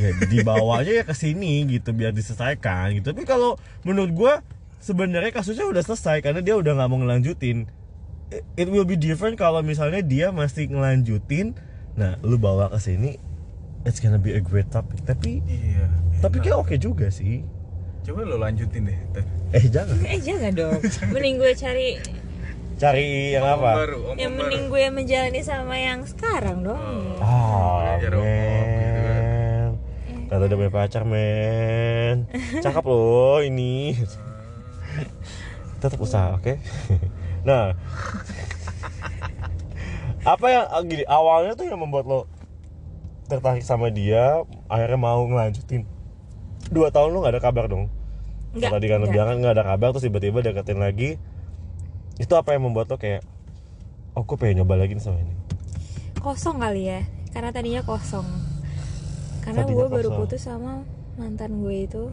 [0.00, 3.12] Ya dibawanya ya ke sini gitu biar diselesaikan gitu.
[3.12, 4.32] Tapi kalau menurut gua
[4.80, 7.68] sebenarnya kasusnya udah selesai karena dia udah nggak mau ngelanjutin.
[8.32, 11.52] It- will be different kalau misalnya dia masih ngelanjutin
[11.92, 13.20] nah lu bawa ke sini
[13.84, 15.04] it's gonna be a great topic.
[15.04, 15.84] Tapi iya
[16.24, 17.44] tapi kayak oke juga sih.
[18.02, 18.98] Coba lo lanjutin deh
[19.52, 20.00] eh jangan.
[20.08, 20.80] Eh jangan dong.
[21.12, 21.88] Mending gue cari
[22.82, 23.70] cari yang Om apa?
[23.78, 27.14] baru om Yang mending gue menjalani sama yang sekarang dong.
[27.22, 28.26] Ah Ya, gitu kan.
[28.26, 29.70] men
[30.26, 32.26] Tata udah punya pacar men.
[32.58, 33.94] Cakep loh ini.
[35.82, 36.58] Tetap usaha oke?
[37.46, 37.74] Nah.
[40.22, 42.30] Apa yang ah, gini awalnya tuh yang membuat lo
[43.26, 45.86] tertarik sama dia akhirnya mau ngelanjutin.
[46.70, 47.90] Dua tahun lo nggak ada kabar dong?
[48.54, 51.18] Enggak, tadi kan bilang kan nggak ada kabar terus tiba-tiba deketin lagi
[52.20, 53.24] itu apa yang membuat lo kayak
[54.12, 55.34] oh gue pengen nyoba lagi nih sama ini.
[56.22, 57.00] Kosong kali ya
[57.32, 58.26] Karena tadinya kosong.
[59.42, 60.84] Karena gue baru putus sama
[61.16, 62.04] mantan gue itu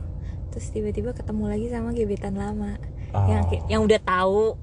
[0.50, 2.80] terus tiba-tiba ketemu lagi sama gebetan lama.
[3.10, 3.26] Ah.
[3.26, 4.54] yang yang udah tahu.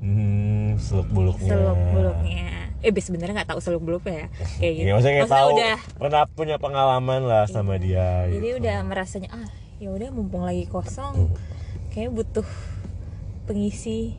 [0.00, 1.52] Hmm, seluk buluknya.
[1.52, 4.26] seluk beluknya eh be sebenarnya nggak tahu seluk beluknya ya.
[4.60, 4.86] Kayak gitu.
[4.88, 8.24] Ya, maksudnya kayak Maksudnya tahu udah pernah punya pengalaman lah sama dia.
[8.28, 8.58] jadi gitu.
[8.64, 9.48] udah merasanya ah
[9.80, 11.32] ya udah mumpung lagi kosong
[11.88, 12.48] kayaknya butuh
[13.48, 14.16] pengisi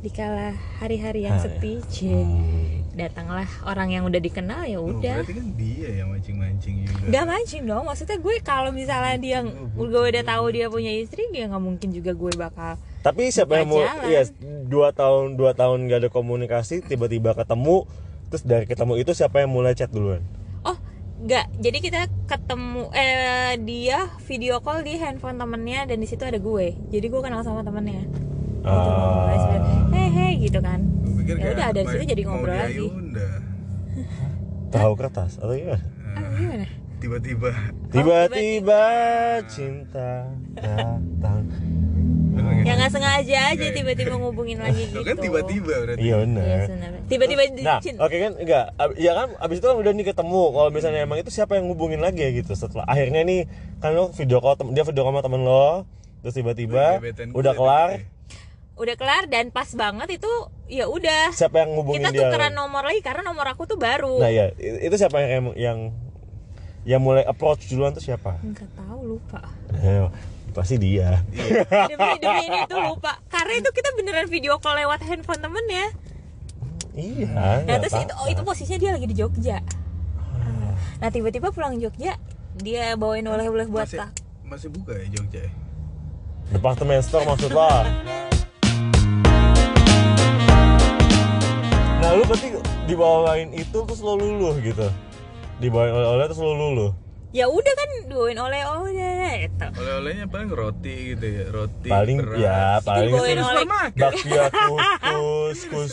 [0.00, 2.80] di kala hari-hari yang sepi cie Hmm.
[2.96, 7.24] datanglah orang yang udah dikenal ya Oh, udah berarti kan dia yang mancing-mancing juga Gak
[7.28, 11.62] mancing dong, maksudnya gue kalau misalnya dia gue udah tahu dia punya istri, ya nggak
[11.62, 14.24] mungkin juga gue bakal Tapi siapa yang mau iya
[14.66, 17.84] dua tahun dua tahun gak ada komunikasi tiba-tiba ketemu
[18.28, 20.22] terus dari ketemu itu siapa yang mulai chat duluan?
[20.62, 20.78] Oh,
[21.20, 21.50] nggak.
[21.58, 26.78] Jadi kita ketemu eh dia video call di handphone temennya dan di situ ada gue.
[26.88, 28.29] Jadi gue kenal sama temennya.
[28.60, 30.80] Gitu, ngobrol, Hei hei gitu kan.
[31.24, 32.86] Ya udah dari mau- situ jadi ngobrol lagi.
[34.74, 35.82] Tahu kertas atau gimana?
[36.30, 36.66] Gimana?
[37.00, 37.48] tiba-tiba
[37.88, 38.84] Tiba-tiba
[39.48, 41.48] cinta datang.
[42.60, 43.72] Ya nggak sengaja aja Iya, iya.
[43.72, 45.08] tiba-tiba ngubungin lagi Tuh gitu.
[45.08, 46.58] kan tiba-tiba berarti Iya Iya benar.
[47.08, 48.64] Tiba-tiba Nah, oke kan enggak.
[49.00, 50.42] Ya kan abis itu kan udah nih ketemu.
[50.52, 52.52] Kalau misalnya emang itu siapa yang ngubungin lagi ya gitu.
[52.52, 53.48] Setelah akhirnya nih
[53.80, 55.88] kan lo video call dia video call sama temen lo.
[56.20, 57.00] Terus tiba-tiba
[57.32, 57.88] udah kelar.
[58.80, 60.32] Udah kelar dan pas banget itu
[60.66, 62.20] ya udah Siapa yang ngubungin kita dia?
[62.24, 65.78] tukeran nomor lagi karena nomor aku tuh baru Nah ya itu siapa yang yang
[66.82, 68.40] yang mulai approach duluan tuh siapa?
[68.40, 69.44] nggak tahu lupa
[69.76, 70.08] Eh,
[70.50, 71.20] pasti dia.
[71.86, 75.86] demi demi ini tuh lupa karena itu kita beneran video call lewat handphone temen ya
[76.90, 77.62] Iya.
[77.64, 79.60] nah terus itu oh itu posisinya dia lagi di Jogja
[80.96, 82.18] nah tiba-tiba pulang Jogja
[82.56, 84.10] dia bawain oleh-oleh buat masih tak
[84.42, 85.52] masih buka ya Jogja ya?
[86.50, 87.62] Departemen store maksud lo.
[92.00, 92.48] Nah lu berarti
[92.84, 94.88] dibawain itu terus lo luluh gitu.
[95.58, 96.92] Dibawain oleh-oleh terus lo luluh.
[97.30, 102.42] ya udah kan bawain oleh-oleh itu oleh-olehnya paling roti gitu ya roti Paling beras.
[102.42, 105.92] ya paling Di oleh bakpia kukus kus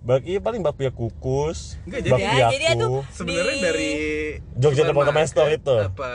[0.00, 3.92] baki paling bakpia kukus Enggak, jadi- Ya, jadi itu sebenarnya di- dari
[4.56, 5.76] Jogja Department Store itu.
[5.84, 6.10] apa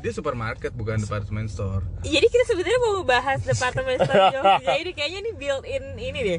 [0.00, 5.18] dia supermarket bukan department store jadi kita sebenarnya mau bahas departemen store Jogja ini kayaknya
[5.20, 6.38] ini built in ini deh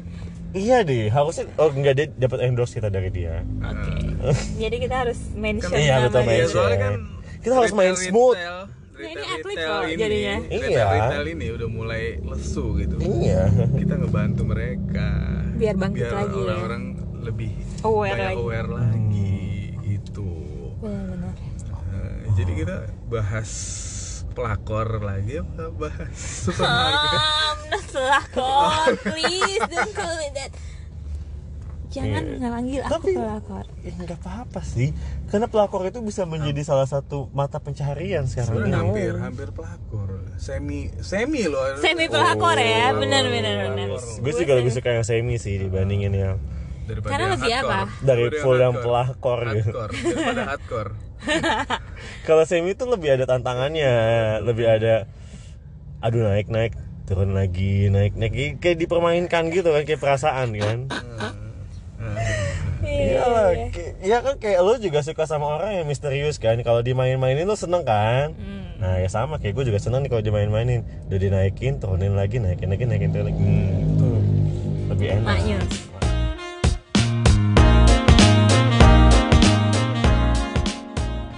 [0.52, 3.40] Iya deh, harusnya oh enggak dia dapat endorse kita dari dia.
[3.58, 3.92] oke
[4.62, 6.28] jadi kita harus mention Iya, betul, dia.
[6.28, 6.70] Iya, mention.
[6.76, 6.94] kan
[7.40, 8.36] Kita harus main retail- smooth.
[8.36, 10.34] retail- Nah, ini retail- atlet retail kok ini, jadinya.
[10.44, 10.60] Iya.
[10.60, 13.42] retail- retail ini udah mulai lesu gitu Iya.
[13.74, 15.08] kita ngebantu mereka
[15.54, 16.44] Biar bangkit biar lagi ya.
[16.44, 16.82] orang-orang
[17.18, 17.50] lebih
[17.82, 18.36] Aware lagi.
[18.38, 19.34] aware lagi
[19.82, 20.28] itu
[20.78, 21.34] benar-benar
[21.88, 23.50] Nah, jadi kita bahas
[24.32, 27.20] pelakor lagi apa bahas supermarket
[27.52, 30.50] Um, not pelakor, please don't call me that.
[31.88, 32.38] Jangan Iya.
[32.38, 33.64] ngelanggil aku Tapi- pelakor.
[33.78, 34.96] Ya enggak apa-apa sih.
[35.28, 38.80] Karena pelakor itu bisa menjadi salah satu mata pencaharian sekarang sebenarnya ini.
[38.82, 42.98] hampir hampir pelakor semi semi loh Semi pelakor ya, Oh.
[42.98, 43.88] benar benar benar.
[43.94, 46.34] Gue sih lebih suka yang semi sih dibandingin yang
[46.82, 47.78] daripada Karena lebih apa?
[48.00, 49.70] Dari Daripada full yang pelakor gitu.
[49.70, 50.90] daripada hardcore
[52.26, 53.92] Kalau semi itu lebih ada tantangannya,
[54.42, 55.06] lebih ada
[56.02, 56.74] aduh naik naik
[57.06, 60.78] turun lagi naik naik kayak dipermainkan gitu kan kayak perasaan kan.
[62.82, 66.58] Iya lah, kayak- ya kan kayak lo juga suka sama orang yang misterius kan.
[66.60, 68.34] Kalau dimain-mainin lo seneng kan.
[68.82, 70.82] Nah ya sama kayak gue juga seneng nih kalau dimain-mainin.
[71.06, 73.38] Udah dinaikin, turunin lagi, naikin lagi, naikin turunin lagi.
[73.38, 74.20] Hmm,
[74.90, 75.22] lebih enak.
[75.24, 75.58] Maknya.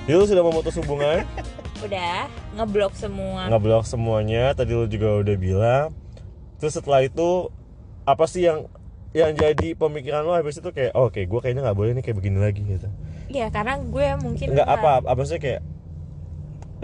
[0.05, 1.25] Jadi lo sudah memutus hubungan,
[1.85, 3.49] Udah ngeblok semua.
[3.49, 4.53] ngeblok semuanya.
[4.53, 5.87] Tadi lo juga udah bilang.
[6.61, 7.49] Terus setelah itu
[8.05, 8.69] apa sih yang
[9.17, 12.17] yang jadi pemikiran lo habis itu kayak oh, oke gue kayaknya nggak boleh nih kayak
[12.21, 12.89] begini lagi gitu.
[13.33, 15.65] Iya, karena gue mungkin nggak apa apa sih kayak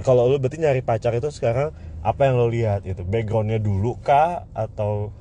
[0.00, 4.48] kalau lu berarti nyari pacar itu sekarang apa yang lo lihat gitu backgroundnya dulu kah
[4.56, 5.12] atau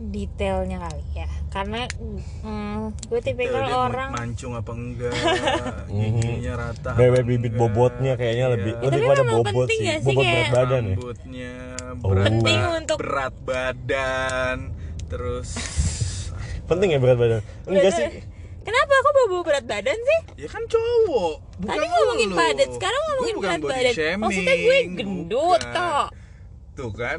[0.00, 1.28] detailnya kali ya.
[1.52, 5.12] Karena mm, gue tipikal Dia orang mancung apa enggak
[5.92, 7.60] giginya rata apa bebek bibit enggak.
[7.60, 8.54] bobotnya kayaknya Iya.
[8.54, 11.52] lebih lebih pada memang bobot penting sih sih bobot berat badan ya rambutnya
[11.94, 12.08] Oh.
[12.08, 14.56] berat, Penting ba- untuk- berat badan
[15.06, 15.48] terus
[16.64, 18.08] penting ya berat badan enggak sih
[18.62, 20.20] Kenapa aku bawa bawa berat badan sih?
[20.36, 22.36] ya kan cowok bukan Tadi ngomongin lu.
[22.38, 23.92] badan, sekarang ngomongin berat body badan.
[23.92, 25.74] shaming, Maksudnya gue gendut bukan.
[25.74, 26.06] kok.
[26.72, 27.18] tuh kan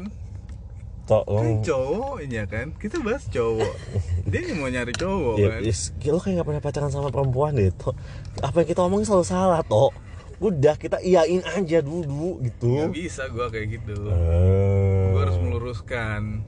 [1.04, 2.66] toh kan lo cowoknya kan?
[2.80, 3.74] Kita bahas cowok.
[4.30, 5.60] Dia yang mau nyari cowok ya, kan?
[5.60, 7.92] is, lo kayak gak pernah pacaran sama perempuan deh toh.
[8.40, 9.92] Apa yang kita omongin selalu salah toh.
[10.40, 12.88] Udah kita iyain aja dulu gitu.
[12.88, 13.94] Gak bisa gue kayak gitu.
[14.08, 16.42] Eh, gue harus meluruskan.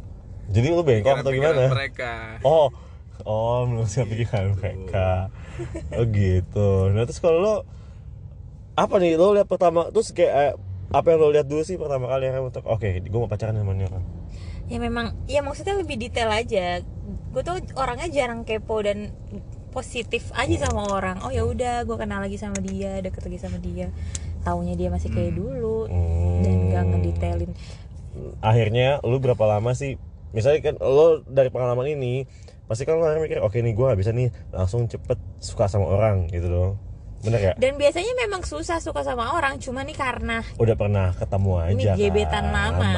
[0.48, 1.68] Jadi lo bengkok atau gimana?
[1.68, 2.40] mereka.
[2.40, 2.72] Oh,
[3.28, 5.28] oh meluruskan pikiran mereka.
[5.92, 6.92] Oh gitu.
[6.92, 7.54] Nah terus kalau lo
[8.76, 9.20] apa nih?
[9.20, 10.52] Lo lihat pertama terus kayak eh,
[10.92, 13.74] apa yang lo lihat dulu sih pertama kali yang untuk oke gue mau pacaran sama
[13.74, 14.15] ini orang
[14.66, 16.82] ya memang ya maksudnya lebih detail aja.
[17.30, 19.12] Gue tuh orangnya jarang kepo dan
[19.70, 21.20] positif aja sama orang.
[21.20, 23.92] Oh ya udah gue kenal lagi sama dia deket lagi sama dia.
[24.40, 25.90] Taunya dia masih kayak dulu
[26.40, 26.90] dan gak Hmm.
[26.94, 27.52] ngedetailin.
[28.40, 30.00] Akhirnya lu berapa lama sih?
[30.32, 32.24] Misalnya kan lo dari pengalaman ini
[32.66, 36.26] pasti kan lo mikir oke nih gue gak bisa nih langsung cepet suka sama orang
[36.30, 36.72] gitu dong.
[37.20, 41.50] Bener ya dan biasanya memang susah suka sama orang cuma nih karena udah pernah ketemu
[41.52, 42.92] Ini aja gebetan kan, lama.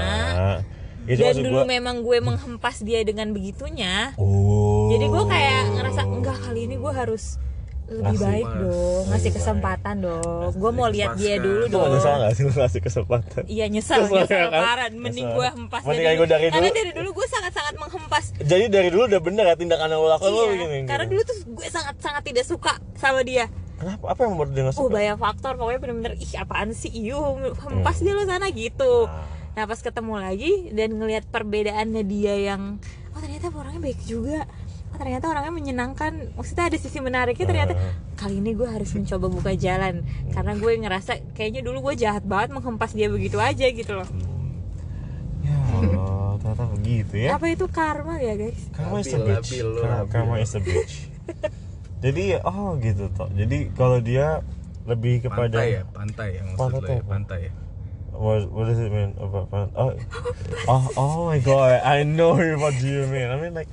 [1.09, 6.01] Itu dan dulu gua memang gue menghempas dia dengan begitunya oh jadi gue kayak ngerasa
[6.05, 7.41] enggak kali ini gue harus
[7.87, 8.21] lebih Ngasih.
[8.23, 9.37] baik dong ngasih baik.
[9.41, 13.65] kesempatan dong gue mau lihat dia dulu dong nyesal gak sih lu ngasih kesempatan Iya
[13.67, 14.61] nyesel, Nyesel nyesel, kan?
[14.61, 14.89] parah.
[14.91, 15.33] Mending Nyesel.
[15.35, 16.77] gue hempas Mending dari gue dari Karena dulu.
[16.77, 20.29] dari dulu gue sangat-sangat menghempas jadi dari dulu udah bener ya tindakan yang lo lakukan
[20.29, 21.11] lo Iya, begini karena gini.
[21.11, 24.81] dulu tuh gue sangat-sangat tidak suka sama dia kenapa apa yang membuat dia gak Oh
[24.83, 27.17] suka banyak faktor, pokoknya bener-bener Ih apaan sih, iyu
[27.57, 29.25] hempas dia lo sana gitu Ah.
[29.59, 32.79] Nah pas ketemu lagi dan ngelihat perbedaannya dia yang
[33.11, 34.47] Oh ternyata orangnya baik juga
[34.95, 37.75] Oh ternyata orangnya menyenangkan Maksudnya ada sisi menariknya ternyata.
[38.15, 42.55] Kali ini gue harus mencoba buka jalan Karena gue ngerasa kayaknya dulu gue jahat banget
[42.55, 44.07] menghempas dia begitu aja gitu loh
[45.43, 48.63] ya Allah ternyata begitu ya Apa itu karma ya guys?
[48.71, 49.51] Karma is a bitch.
[50.07, 51.11] Karma, is a bitch.
[51.99, 53.27] Jadi oh gitu toh.
[53.35, 54.47] Jadi kalau dia
[54.87, 57.53] lebih kepada pantai ya pantai ya maksud Pantai lo ya pantai ya
[58.19, 59.15] what, what does it mean?
[59.15, 59.95] Apa, apa, oh,
[60.71, 63.31] oh, oh my god, I know what do you mean.
[63.31, 63.71] I mean like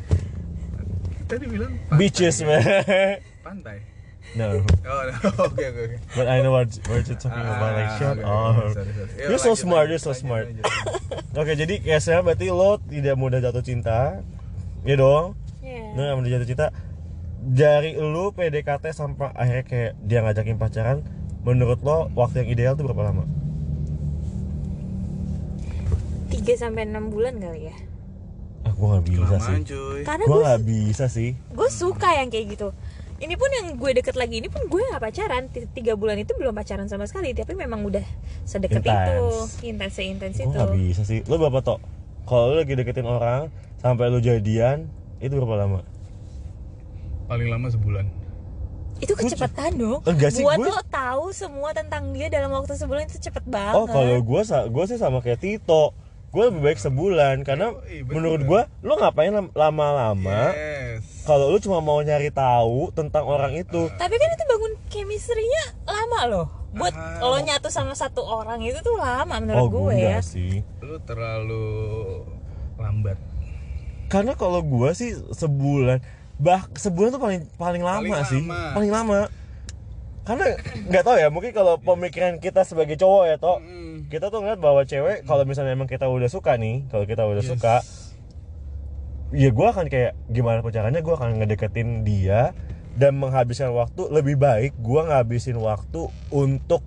[1.26, 1.98] tadi bilang pantai.
[1.98, 2.62] beaches man.
[3.46, 3.78] pantai
[4.36, 5.16] no, oh no.
[5.48, 7.72] oke oke but I know what what you're talking about.
[7.72, 8.54] Like Ah, shut oke, up.
[8.54, 9.12] oke, sorry, sorry.
[9.26, 10.46] You're so lanjut, smart, lanjut, you're so lanjut, smart.
[11.34, 14.20] Oke, jadi kayak saya berarti lo tidak mudah jatuh cinta,
[14.84, 15.34] ya dong?
[15.64, 15.84] Iya.
[15.96, 16.66] Lo nggak mudah jatuh cinta.
[17.46, 20.98] Dari lu PDKT sampai akhirnya kayak dia ngajakin pacaran,
[21.42, 23.24] menurut lo waktu yang ideal tuh berapa lama?
[26.38, 27.78] 3 sampai 6 bulan kali ya
[28.62, 29.66] Ah, gua nggak bisa Kelamaan, sih.
[29.68, 31.30] cuy Karena Gua gue nggak bisa sih.
[31.38, 32.70] gue suka yang kayak gitu
[33.16, 36.52] ini pun yang gue deket lagi ini pun gue gak pacaran tiga bulan itu belum
[36.52, 38.04] pacaran sama sekali tapi memang udah
[38.44, 39.64] sedekat itu Intens.
[39.64, 41.24] intens seintens itu nggak bisa sih.
[41.24, 41.80] Lo berapa tok?
[42.24, 45.80] Kalau lo lagi deketin orang sampai lo jadian, itu berapa lama?
[47.26, 48.06] paling lama sebulan
[48.98, 53.06] itu kecepatan dong Enggak sih, buat gue- lo tahu semua tentang dia dalam waktu sebulan
[53.06, 55.92] itu cepet banget Oh, kalau gua sa- gua sih sama kayak Tito.
[56.36, 58.04] Gue lebih baik sebulan karena bener.
[58.06, 63.56] menurut gua lo ngapain lam- lama-lama yes kalau lu cuma mau nyari tahu tentang orang
[63.56, 63.88] itu.
[63.96, 67.24] tapi kan itu bangun chemistry-nya lama loh buat Ah.
[67.24, 70.60] lo nyatu sama satu orang itu tuh lama menurut Oh, gue ya enggak sih.
[70.82, 71.66] lu terlalu
[72.76, 73.16] lambat
[74.06, 75.98] Karena kalau gua sih sebulan
[76.36, 78.44] bah sebulan tuh paling paling lama, Paling sih.
[78.44, 78.62] lama.
[78.76, 79.20] Paling lama.
[80.26, 84.10] Karena nggak tahu ya, mungkin kalau pemikiran kita sebagai cowok ya, toh Mm.
[84.10, 87.40] kita tuh ngeliat bahwa cewek kalau misalnya emang kita udah suka nih, kalau kita udah
[87.40, 87.52] Yes.
[87.52, 87.76] suka
[89.32, 92.54] ya gue akan kayak gimana pun caranya gue akan ngedeketin dia
[92.94, 96.80] dan menghabiskan waktu lebih baik gue ngabisin waktu untuk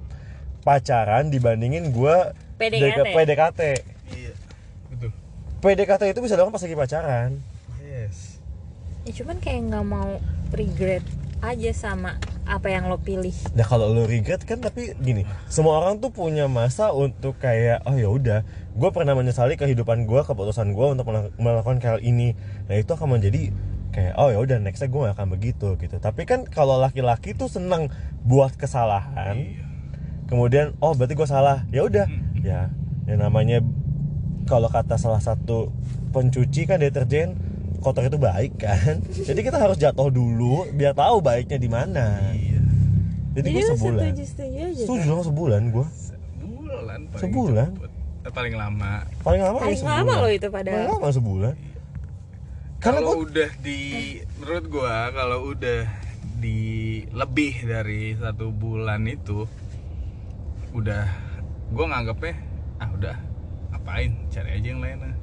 [0.63, 2.17] pacaran dibandingin gue
[2.57, 3.13] PDKT.
[3.13, 3.61] PDKT
[4.15, 4.33] iya
[4.89, 5.11] betul
[5.61, 7.37] PDKT itu bisa doang pas lagi pacaran
[7.83, 8.41] yes
[9.05, 10.17] ya cuman kayak nggak mau
[10.51, 11.05] regret
[11.39, 13.35] aja sama apa yang lo pilih.
[13.53, 17.95] Nah kalau lo regret kan tapi gini, semua orang tuh punya masa untuk kayak oh
[17.95, 18.41] ya udah,
[18.75, 22.33] gue pernah menyesali kehidupan gue, keputusan gue untuk mela- melakukan hal ini.
[22.67, 23.53] Nah itu akan menjadi
[23.93, 25.97] kayak oh ya udah nextnya gue gak akan begitu gitu.
[26.01, 27.93] Tapi kan kalau laki-laki tuh senang
[28.25, 29.65] buat kesalahan, iya.
[30.27, 32.07] kemudian oh berarti gue salah, ya udah,
[32.41, 32.73] ya
[33.09, 33.65] yang namanya
[34.49, 35.73] kalau kata salah satu
[36.13, 37.37] pencuci kan deterjen
[37.89, 39.01] kotor itu baik kan.
[39.09, 42.07] Jadi kita harus jatuh dulu biar tahu baiknya di mana.
[42.31, 42.61] iya
[43.33, 44.03] Jadi, jadi gue lo sebulan.
[44.05, 44.59] setuju setuju
[45.09, 45.87] aja sebulan gue.
[45.89, 47.69] sebulan paling Sebulan?
[47.75, 47.93] cepet.
[48.21, 50.19] Eh, paling lama Paling lama paling ya lama sebulan.
[50.19, 51.55] lo itu Paling padahal lama sebulan.
[52.79, 53.81] Karena kalau gue udah di
[54.37, 55.81] menurut gua kalau udah
[56.39, 56.61] di
[57.11, 59.49] lebih dari satu bulan itu
[60.71, 61.05] udah
[61.69, 62.35] gua nganggapnya
[62.79, 63.17] ah udah
[63.71, 65.15] ngapain cari aja yang lain lah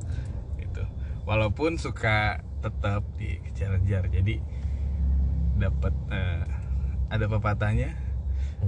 [0.57, 0.83] gitu
[1.23, 4.35] walaupun suka tetap dikejar-kejar jadi
[5.55, 6.43] dapat eh,
[7.07, 7.93] ada pepatahnya.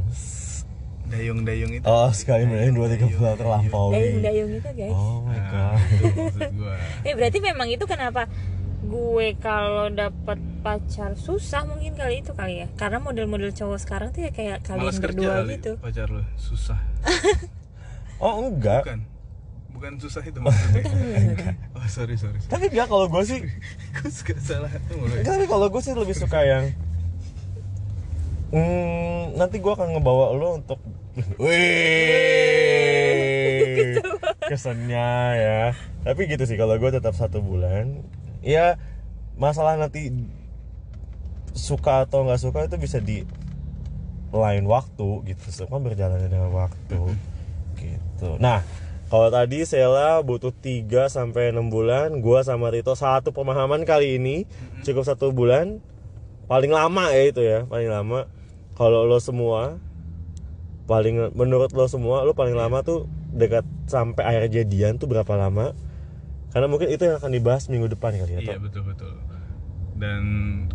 [0.08, 0.64] S-
[1.08, 1.84] dayung-dayung itu.
[1.84, 3.96] Oh sekali main dua tiga bulan terlampaui.
[3.96, 4.92] dayung-dayung itu guys.
[4.92, 6.52] Oh my Nah, god.
[6.54, 6.76] gua.
[7.08, 8.28] Eh berarti memang itu kenapa
[8.80, 12.68] gue kalau dapet pacar susah mungkin kali itu kali ya?
[12.76, 15.72] Karena model-model cowok sekarang tuh ya kayak kalian Males kerja berdua kali gitu.
[15.80, 16.80] pacar lu susah.
[18.18, 18.82] Oh enggak.
[18.84, 19.02] bukan
[19.78, 20.82] bukan susah itu maksudnya
[21.78, 22.50] oh sorry sorry, sorry.
[22.50, 23.46] Tapi enggak kalau gue sih.
[24.02, 26.74] gue suka salah Enggak, tapi kalau gue sih lebih suka yang.
[28.50, 30.82] Hmm, nanti gue akan ngebawa lo untuk.
[31.38, 32.58] Wih.
[34.48, 35.76] kesannya ya
[36.08, 38.00] tapi gitu sih kalau gue tetap satu bulan
[38.40, 38.80] ya
[39.36, 40.08] masalah nanti
[41.52, 43.28] suka atau nggak suka itu bisa di
[44.32, 47.00] lain waktu gitu semua berjalan dengan waktu
[47.76, 48.64] gitu nah
[49.08, 54.44] kalau tadi Sela butuh 3 sampai 6 bulan gua sama Tito satu pemahaman kali ini
[54.84, 55.80] cukup satu bulan
[56.48, 58.28] paling lama ya itu ya paling lama
[58.76, 59.80] kalau lo semua
[60.88, 65.76] paling menurut lo semua lo paling lama tuh dekat sampai akhir jadian tuh berapa lama
[66.56, 69.14] karena mungkin itu yang akan dibahas minggu depan kali ya Iya betul betul.
[69.98, 70.24] Dan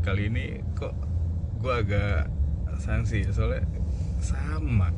[0.04, 0.92] kali ini kok
[1.62, 2.28] gue agak
[2.82, 3.64] sanksi soalnya
[4.18, 4.90] sama.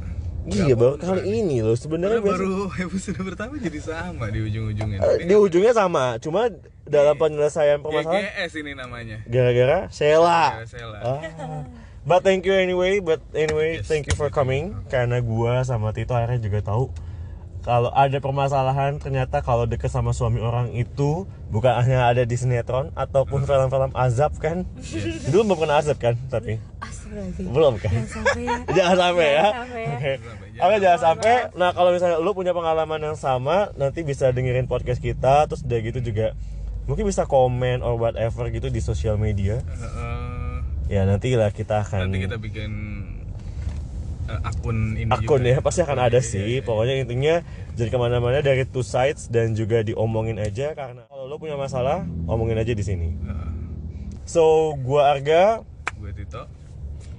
[0.44, 4.98] Iya baru kali ini loh sebenarnya biasa- baru episode pertama jadi sama di ujung-ujungnya.
[5.00, 6.52] Tapi di ujungnya sama cuma
[6.84, 9.16] dalam penyelesaian permasalahan GGS ini namanya.
[9.24, 9.88] gara-gara.
[9.88, 10.98] Gara-gara Sheila.
[11.00, 11.64] Ah.
[12.04, 16.12] But thank you anyway, but anyway Yes, thank you for coming karena gua sama Tito
[16.12, 16.92] akhirnya juga tahu
[17.64, 22.92] kalau ada permasalahan ternyata kalau deket sama suami orang itu bukan hanya ada di sinetron
[22.92, 24.68] ataupun film-film azab kan.
[25.32, 26.60] Dulu belum pernah azab kan tapi
[27.40, 27.88] belum kan.
[27.96, 29.32] Jangan sampai ya Jangan sampai ya.
[29.32, 29.48] Ya.
[29.96, 30.12] Oke.
[30.84, 31.34] Jangan sampai.
[31.56, 35.78] Nah, kalau misalnya lu punya pengalaman yang sama, nanti bisa dengerin podcast kita terus udah
[35.80, 36.36] gitu juga
[36.84, 39.64] mungkin bisa komen or whatever gitu di sosial media.
[39.64, 40.44] Eh,
[40.84, 42.70] Ya, nanti lah kita akan nanti kita bikin
[44.26, 45.52] akun ini akun juga.
[45.52, 46.40] ya pasti akan ada Iya, sih.
[46.40, 46.60] iya, iya.
[46.62, 47.34] Pokoknya intinya
[47.72, 52.02] jadi ke mana-mana dari two sides dan juga diomongin aja karena kalau lo punya masalah,
[52.24, 53.08] omongin aja di sini.
[53.14, 53.52] Eh,
[54.24, 55.60] So, gua Arga,
[55.94, 56.48] gue Tito.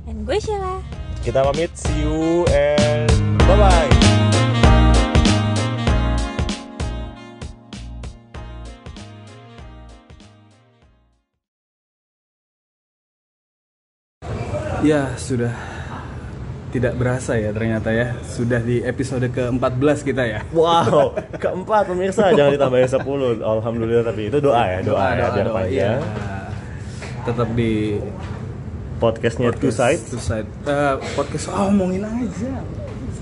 [0.06, 0.82] And gue Sheila
[1.22, 3.10] kita pamit, see you and
[3.41, 3.94] bye bye.
[14.86, 15.50] Ya sudah
[16.76, 20.40] tidak berasa ya ternyata ya sudah di episode ke-14 kita ya.
[20.52, 23.00] Wow, keempat pemirsa jangan ditambahin 10
[23.40, 25.72] Alhamdulillah tapi itu doa ya, doa, ya biar panjang.
[25.72, 25.92] iya.
[27.24, 27.96] Tetap di
[28.96, 30.08] Podcastnya Two Sides.
[30.08, 30.48] Two Side.
[30.64, 32.54] Eh, podcast oh, omongin aja.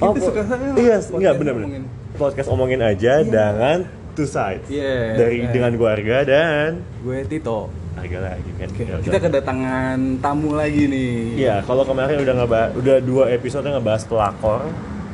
[0.02, 0.70] Oh, Itu suka saya.
[0.74, 1.66] Iya, podcast enggak benar-benar.
[1.70, 1.84] omongin.
[2.14, 3.78] Podcast omongin aja dengan
[4.14, 4.66] Two Sides.
[4.70, 5.18] Iya.
[5.18, 5.50] Dari Eh.
[5.50, 6.70] dengan keluarga dan
[7.02, 7.83] Gue Tito.
[7.94, 8.68] Harga lagi kan.
[8.68, 11.14] Oke, Ya, kita kedatangan tamu lagi nih.
[11.40, 14.62] Iya, kalau kemarin udah ngebahas udah dua episode ngebahas pelakor,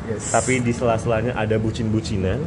[0.05, 0.31] Yes.
[0.31, 2.39] tapi di sela-selanya ada bucin-bucinan.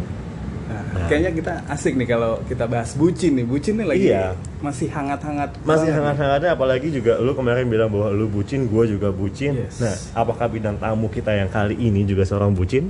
[0.92, 3.44] Nah, kayaknya kita asik nih kalau kita bahas bucin nih.
[3.44, 4.36] Bucin nih lagi Iya.
[4.58, 5.56] masih hangat-hangat.
[5.62, 9.56] Masih hangat-hangatnya apalagi juga lu kemarin bilang bahwa lu bucin, gua juga bucin.
[9.58, 9.80] Yes.
[9.80, 12.88] Nah, apakah bintang tamu kita yang kali ini juga seorang bucin?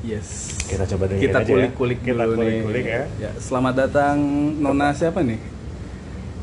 [0.00, 0.54] Yes.
[0.64, 1.52] Kita coba dengerin Kita aja ya.
[1.52, 2.94] kulik-kulik Kita dulu kulik-kulik nih.
[2.94, 3.04] ya.
[3.20, 3.30] ya.
[3.36, 4.16] Selamat datang
[4.56, 5.40] Nona siapa nih?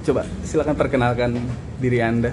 [0.03, 1.31] Coba silakan perkenalkan
[1.77, 2.31] diri Anda.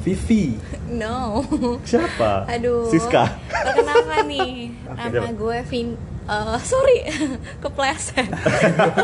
[0.00, 0.52] Vivi.
[0.90, 1.40] No
[1.80, 2.44] Siapa?
[2.46, 3.24] Aduh Siska.
[3.48, 7.08] Perkenalkan nih Oke, Nama gue Vin eh, Sorry
[7.64, 8.28] Kepleset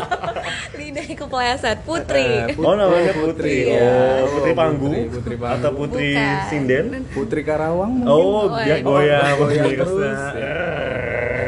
[0.77, 3.65] Lidahnya kepleset Putri Eh, Oh namanya Putri.
[3.65, 3.81] Iya.
[3.81, 5.57] Oh, Putri Panggung Putri, Putri Panggung.
[5.57, 6.37] atau Putri Bukan.
[6.47, 6.85] Sinden?
[7.09, 8.13] Putri Karawang mungkin?
[8.13, 8.85] Oh, Oh, dia iya.
[8.85, 10.21] goyang, Oh, goyang terus.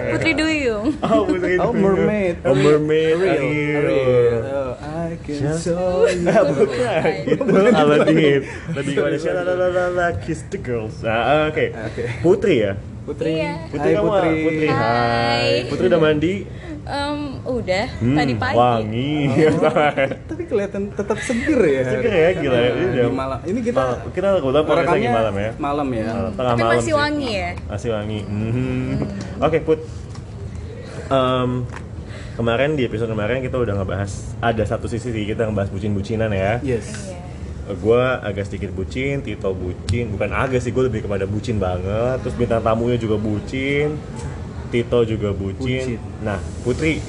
[0.10, 2.36] Putri Duyung Oh, Putri Oh, mermaid.
[2.42, 3.18] Oh, mermaid.
[3.22, 3.78] Ariel.
[3.78, 4.43] Ariel.
[5.36, 7.36] Oh, can show you.
[7.36, 7.74] Bukan
[8.70, 12.04] lebih kepada siapa la la la la kiss the girls nah oke Oke.
[12.20, 13.36] Putri ya Putri.
[13.36, 13.68] Iya.
[13.68, 14.32] Putri Hai kamu Putri.
[14.40, 15.50] Putri hai Hai.
[15.68, 16.34] Putri udah mandi
[16.84, 19.12] Em, Udah Hmm, Tadi pagi wangi
[20.28, 21.82] Tapi kelihatan tetap seger ya.
[21.86, 22.72] Seger ya, gila ya.
[22.74, 23.40] Ini di malam.
[23.42, 23.98] Ini kita Malam.
[24.10, 26.04] kita kebetulan podcast lagi malam ya Malam ya.
[26.06, 26.94] Malam, tengah Tapi malam masih sih.
[26.94, 28.92] wangi ya masih wangi Mhm.
[29.40, 29.80] oke Put
[31.06, 31.50] Em,
[32.34, 36.58] kemarin di episode kemarin kita udah ngebahas ada satu sisi sih kita ngebahas bucin-bucinan ya
[36.60, 36.88] Yes.
[37.08, 37.22] Iya
[37.64, 42.20] gue agak sedikit bucin, Tito bucin, bukan agak sih gue lebih kepada bucin banget.
[42.20, 43.96] Terus bintang tamunya juga bucin,
[44.68, 45.96] Tito juga bucin.
[45.96, 46.00] Bucin.
[46.20, 47.00] Nah Putri,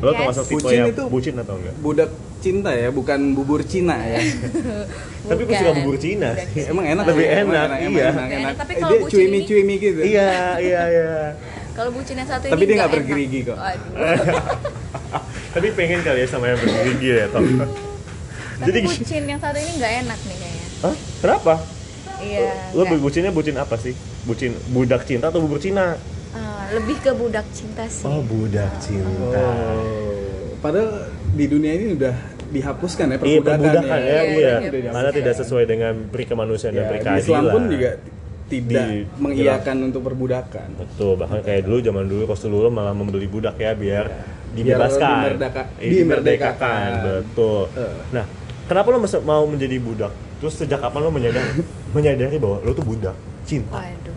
[0.00, 0.16] lo Yes.
[0.16, 1.74] termasuk tipe Bucin yang itu- bucin atau enggak?
[1.76, 2.08] Budak
[2.40, 4.24] cinta ya, bukan bubur Cina ya.
[5.28, 6.64] Tapi gue suka bubur Cina sih.
[6.64, 7.04] Emang enak.
[7.04, 7.32] Lebih ya?
[7.34, 7.68] enak, emang iya.
[7.68, 8.28] enak, Lebih enak.
[8.40, 10.00] enak, tapi kalau dia bucin cuimi ini- cuimi gitu.
[10.00, 11.12] iya, iya, iya.
[11.74, 13.58] Kalau bucin yang satu Tapi ini dia nggak bergerigi kok.
[15.54, 17.42] Tapi pengen kali ya sama yang bergigi ya, Tom.
[18.54, 20.94] Tapi Jadi, bucin yang satu ini nggak enak nih kayaknya Hah?
[21.18, 21.54] Kenapa?
[22.22, 23.94] Iya Lo bucinnya bucin apa sih?
[24.22, 25.98] Bucin budak cinta atau bubur Cina?
[26.30, 29.42] Ah, Lebih ke budak cinta sih Oh, budak cinta.
[29.42, 30.54] Oh.
[30.58, 32.14] Padahal di dunia ini udah
[32.48, 34.30] dihapuskan ya Iya perbudakan perbudakan ya, Iya, iya.
[34.30, 35.18] iya, Karena dihapuskan.
[35.18, 37.50] tidak sesuai dengan peri kemanusiaan dan Ya, di Islam keadilan.
[37.50, 37.90] pun juga
[38.46, 40.68] tidak Di- mengiyakan untuk perbudakan.
[40.76, 44.04] Betul, bahkan kayak dulu zaman dulu Rasulullah malah membeli budak ya biar
[44.54, 46.90] Biar dibebaskan, dimerdeka- Eh, dimerdekakan.
[47.02, 47.60] betul.
[47.74, 47.94] Eh.
[48.14, 48.24] Nah,
[48.64, 50.12] kenapa lo mau menjadi budak?
[50.38, 51.64] Terus sejak kapan lo menyadari
[51.96, 53.80] menyadari bahwa lo tuh budak cinta?
[53.80, 54.14] Waduh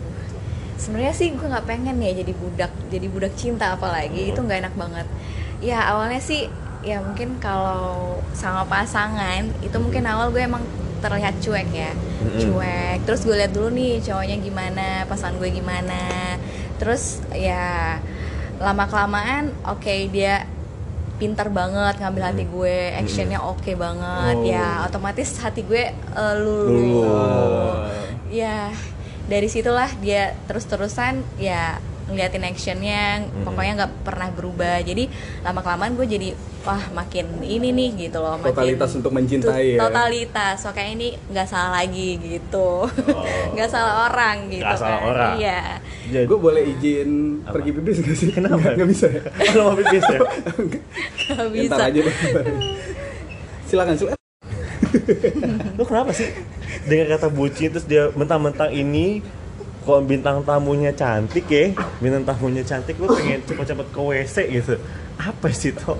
[0.78, 4.74] sebenarnya sih gue nggak pengen ya jadi budak jadi budak cinta apalagi itu nggak enak
[4.78, 5.06] banget
[5.58, 6.46] ya awalnya sih
[6.82, 10.62] ya mungkin kalau sama pasangan itu mungkin awal gue emang
[10.98, 11.92] terlihat cuek ya.
[12.38, 13.06] Cuek.
[13.06, 16.34] Terus gue lihat dulu nih cowoknya gimana pasangan gue gimana.
[16.78, 17.98] Terus ya
[18.58, 20.46] lama kelamaan oke dia
[21.18, 24.36] pintar banget ngambil hati gue actionnya oke banget.
[24.38, 24.46] Oh.
[24.46, 26.70] ya otomatis hati gue eh, Luluh.
[26.70, 27.74] luluh.
[28.30, 28.70] Ya
[29.28, 31.78] dari situlah dia terus-terusan ya
[32.08, 33.04] ngeliatin actionnya
[33.44, 35.06] pokoknya nggak pernah berubah jadi
[35.40, 36.28] lama kelamaan gue jadi
[36.60, 39.80] wah makin ini nih gitu loh makin Totalitas untuk mencintai ya.
[39.80, 42.88] totalitas so kayak ini nggak salah lagi gitu
[43.54, 44.68] nggak salah orang gitu Oh.
[44.68, 45.08] Nggak salah kan.
[45.08, 45.32] orang.
[45.36, 45.60] iya
[46.08, 47.52] Jadi, Gue boleh izin Apa?
[47.54, 48.28] pergi pipis gak sih?
[48.30, 48.56] Kenapa?
[48.58, 49.20] Nggak, nggak bisa ya?
[49.40, 50.18] oh, lo mau pipis ya?
[51.28, 52.14] nggak bisa Ntar aja deh.
[53.68, 54.18] silakan silakan.
[55.76, 56.28] Lo kenapa sih?
[56.84, 59.20] Dengan kata bucin terus dia mentang-mentang ini
[59.88, 64.74] kok bintang tamunya cantik ya bintang tamunya cantik lo pengen cepet-cepet ke WC gitu
[65.16, 65.96] apa sih toh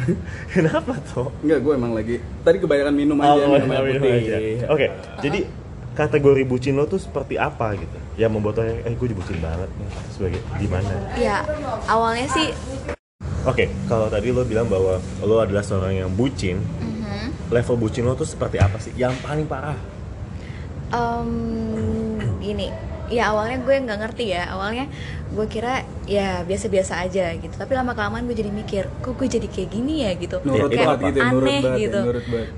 [0.56, 4.24] kenapa toh Enggak, gue emang lagi tadi kebanyakan minum aja, Oh, minum minum putih.
[4.24, 4.36] aja.
[4.72, 4.86] Oke,
[5.20, 5.44] jadi
[5.92, 7.96] kategori bucin lo tuh seperti apa gitu?
[8.16, 9.88] Yang membuat lo, eh gue bucin banget nih.
[10.10, 10.92] Sebagai gimana?
[11.14, 11.44] ya
[11.86, 12.56] awalnya sih
[13.44, 18.16] Oke, kalau tadi lo bilang bahwa lo adalah seorang yang bucin, mhm, level bucin lo
[18.16, 18.96] tuh seperti apa sih?
[18.96, 19.76] Yang paling parah?
[20.86, 21.30] em,
[22.46, 22.68] gini
[23.06, 24.86] ya awalnya gue nggak ngerti ya awalnya
[25.28, 25.74] gue kira
[26.06, 29.94] ya biasa-biasa aja gitu tapi lama kelamaan gue jadi mikir kok gue jadi kayak gini
[30.02, 32.50] ya gitu Nurut Iya, kayak banget gitu, ya, nurut aneh banget, gitu ya, nurut banget.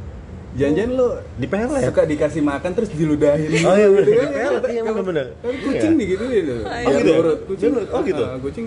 [0.51, 1.83] Jangan-jangan lo Di pelet?
[1.85, 3.51] suka dikasih makan terus diludahin.
[3.63, 4.33] Oh iya bener, Gitu di kan?
[4.33, 5.27] pelet, iya bener-bener.
[5.37, 6.01] Kan kucing Iya.
[6.01, 6.59] digituin tuh.
[6.59, 7.15] Oh, Biar gitu ya?
[7.15, 7.39] nurut.
[7.45, 7.89] Kucing, nurut.
[7.91, 8.23] Oh, gitu?
[8.23, 8.67] ah, kucing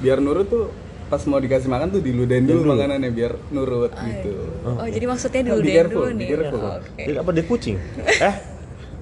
[0.00, 0.64] biar nurut tuh
[1.06, 2.70] pas mau dikasih makan tuh diludahin dulu Dulu.
[2.72, 4.32] makanannya biar nurut gitu.
[4.62, 4.94] oh Oke.
[4.94, 6.62] jadi maksudnya diludahin dulu be nih careful.
[6.62, 7.76] oke Dia apa dia kucing?
[8.30, 8.34] eh,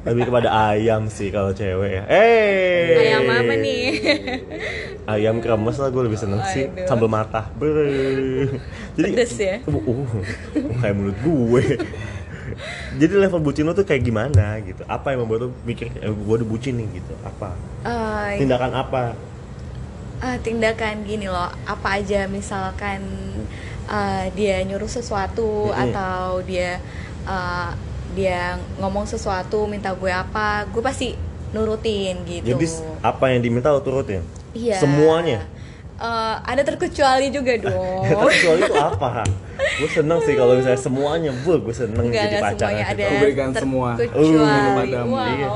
[0.09, 2.03] lebih kepada ayam sih kalau cewek ya.
[2.09, 3.83] Eh, ayam apa nih
[5.13, 6.85] Ayam kremes lah gue lebih seneng sih Aduh.
[6.85, 7.49] sambal mata.
[7.57, 7.73] Ber.
[8.97, 9.57] Jadi Pedes ya?
[9.65, 10.05] Uh, uh,
[10.81, 11.65] kayak menurut gue.
[13.01, 14.85] Jadi level bucin lo tuh kayak gimana gitu?
[14.85, 17.15] Apa yang membuat lo mikir eh, gue udah bucin nih gitu?
[17.25, 17.57] Apa?
[17.85, 19.03] Eh, Tindakan apa?
[20.19, 23.07] eh, tindakan gini loh apa aja misalkan
[23.87, 25.83] eh, dia nyuruh sesuatu Mm-mm.
[25.89, 26.83] atau dia
[27.23, 27.71] eh,
[28.11, 28.41] dia
[28.77, 31.13] ngomong sesuatu minta gue apa gue pasti
[31.49, 32.67] nurutin gitu Jadi
[33.01, 34.21] apa yang diminta lo turutin?
[34.53, 35.45] iya Semuanya.
[35.99, 39.27] Eh, ada terkecuali juga dong Ya, soal itu apa?
[39.59, 43.03] gue seneng sih kalau misalnya semuanya, gue gue seneng Enggak, jadi enggak pacaran semuanya gitu.
[43.03, 43.89] ada berikan semua.
[43.95, 45.49] terkecuali Uh, wow Iya.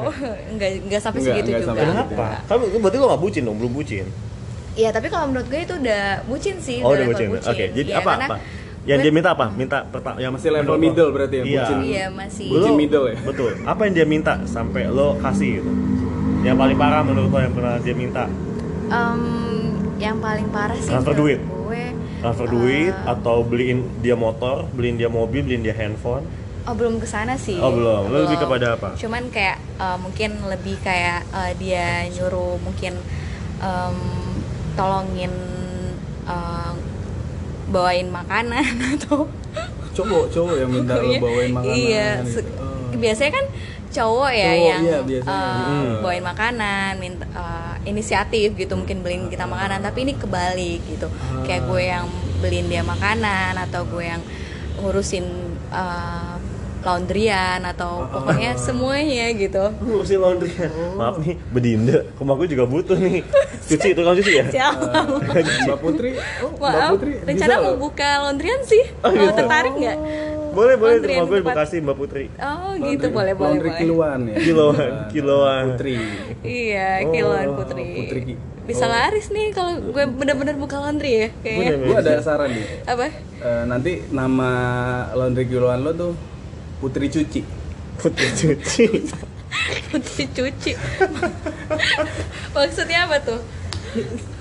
[0.48, 2.26] enggak enggak sampai Enggak, segitu enggak juga sampai Kenapa?
[2.44, 4.06] Kan berarti lo gak bucin dong, belum bucin.
[4.72, 7.28] Iya tapi kalau menurut gue itu udah bucin sih Oh, udah bucin.
[7.36, 8.36] Oke, jadi Iya, apa karena apa?
[8.82, 9.46] Yang dia minta apa?
[9.48, 11.62] Minta pertama yang Masih level middle berarti ya, Iya.
[11.62, 11.76] bucin.
[11.82, 13.16] Iya masih Bucin middle ya?
[13.22, 13.50] Betul.
[13.62, 15.70] Apa yang dia minta sampai lo kasih gitu?
[16.42, 18.24] Yang paling parah menurut lo yang pernah dia minta?
[18.86, 19.22] Em,
[19.96, 21.38] yang paling parah sih Transfer duit?
[21.38, 21.84] gue
[22.18, 26.26] Transfer eh, duit atau beliin dia motor, beliin dia mobil, beliin dia handphone?
[26.62, 28.06] oh belum ke sana sih Oh, belum.
[28.06, 28.94] Lo lebih kepada apa?
[28.94, 32.98] cuman kayak eh, mungkin lebih kayak eh, dia nyuruh mungkin
[33.58, 33.96] em,
[34.74, 35.30] tolongin
[36.26, 36.72] eh,
[37.72, 38.60] bawain makanan
[38.94, 39.24] atau
[39.92, 41.76] Cowok, cowok yang minta lo Iya, bawain makanan.
[41.76, 42.40] iya gitu.
[42.56, 42.92] Oh.
[42.94, 43.46] biasanya kan
[43.90, 45.36] cowok ya Cowok, yang iya, biasanya.
[45.36, 45.94] eh, Hmm.
[46.00, 51.08] bawain makanan minta eh, inisiatif gitu mungkin beliin kita makanan tapi ini kebalik gitu
[51.42, 52.06] kayak gue yang
[52.38, 54.22] beliin dia makanan atau gue yang
[54.78, 55.24] ngurusin
[55.68, 56.34] eh,
[56.82, 60.50] laundryan atau pokoknya semuanya gitu Ngurusin laundry
[60.92, 63.22] Maaf nih, bedinda Rumah gue juga butuh nih
[63.62, 64.44] Cuci, itu kan cuci ya?
[64.48, 64.86] siapa
[65.64, 66.10] Mbak Putri,
[66.40, 69.34] oh, Mbak maaf Putri rencana bisa mau buka laundryan sih Oh, mau gitu.
[69.36, 69.98] tertarik nggak
[70.52, 73.68] Boleh, boleh, rumah yang gue di Bekasi Mbak Putri oh gitu Laundry- boleh boleh laundry
[73.68, 74.36] boleh kiloan ya.
[74.42, 75.64] Kiloan, kiloan.
[75.72, 75.94] Putri.
[76.42, 77.86] Iya, Oh, kiloan putri.
[77.96, 78.34] Putri Ki.
[78.62, 78.90] Bisa Oh.
[78.90, 81.72] laris nih kalau gue bener-bener buka laundry ya kayaknya.
[81.80, 82.66] Gue ada saran nih.
[82.84, 83.06] Apa?
[83.40, 84.50] Eh, nanti nama
[85.14, 86.12] laundry kiloan lo tuh
[86.82, 87.40] Putri Cuci.
[88.02, 88.84] Putri cuci
[89.94, 90.72] Putri cuci.
[92.50, 93.38] Maksudnya apa tuh?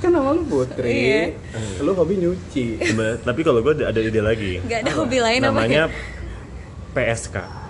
[0.01, 0.89] Kan nama lo Putri.
[0.89, 1.37] Iya.
[1.85, 2.81] Lo hobi nyuci.
[3.21, 5.93] Tapi kalau gue ada ide lagi Gak ada hobi lain apa Namanya ya?
[6.97, 7.61] PSK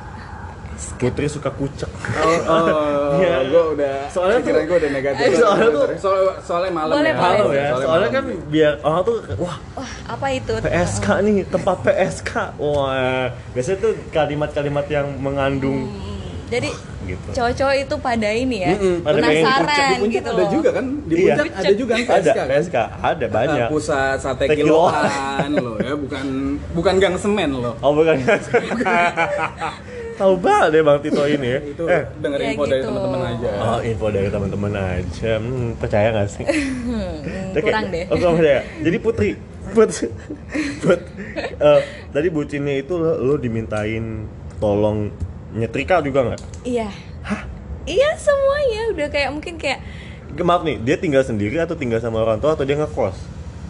[0.94, 3.38] Putri suka kucek Oh, oh Iya.
[3.46, 3.96] gue udah.
[4.08, 5.26] Soalnya tuh- gue udah negatif.
[5.36, 7.16] Soalnya tuh- Soal- soalnya malam Boleh, ya.
[7.16, 7.38] boleh.
[7.38, 8.50] Halo ya, soalnya kan malam.
[8.50, 10.54] biar orang tuh Wah Wah, apa itu?
[10.60, 16.70] PSK nih, tempat PSK Wah, biasanya tuh kalimat-kalimat yang mengandung Hmm, Jadi
[17.02, 20.50] gitu cowok-cowok itu pada ini ya, pengen penasaran Di puncak gitu ada loh.
[20.52, 20.86] juga kan?
[21.02, 21.34] Di Iya.
[21.34, 22.48] puncak ada juga kan Ada PSK kan?
[22.52, 26.26] PSK, ada banyak Ah, pusat sate kiloan lo ya, bukan
[26.72, 27.72] bukan gang semen lo.
[27.80, 28.16] Oh bukan
[30.16, 31.60] tahu banget deh bang Tito ini ya.
[31.76, 32.04] Itu eh.
[32.20, 32.88] denger Ya info dari gitu.
[32.90, 33.50] teman-teman aja.
[33.60, 35.32] Oh info dari teman-teman aja.
[35.38, 36.46] Hmm, percaya nggak sih?
[36.46, 38.04] Hmm, Oke, kurang deh.
[38.10, 38.62] Oh, kurang percaya.
[38.80, 39.30] Jadi Putri,
[39.76, 39.90] Put,
[40.82, 41.00] Put,
[41.38, 45.12] eh, tadi bucinnya itu lo, lo dimintain tolong
[45.52, 46.42] nyetrika juga nggak?
[46.64, 46.90] iya.
[47.82, 48.82] Iya semuanya.
[48.94, 49.82] Udah kayak mungkin kayak
[50.32, 53.18] Maaf nih, dia tinggal sendiri atau tinggal sama orang tua atau dia ngekos?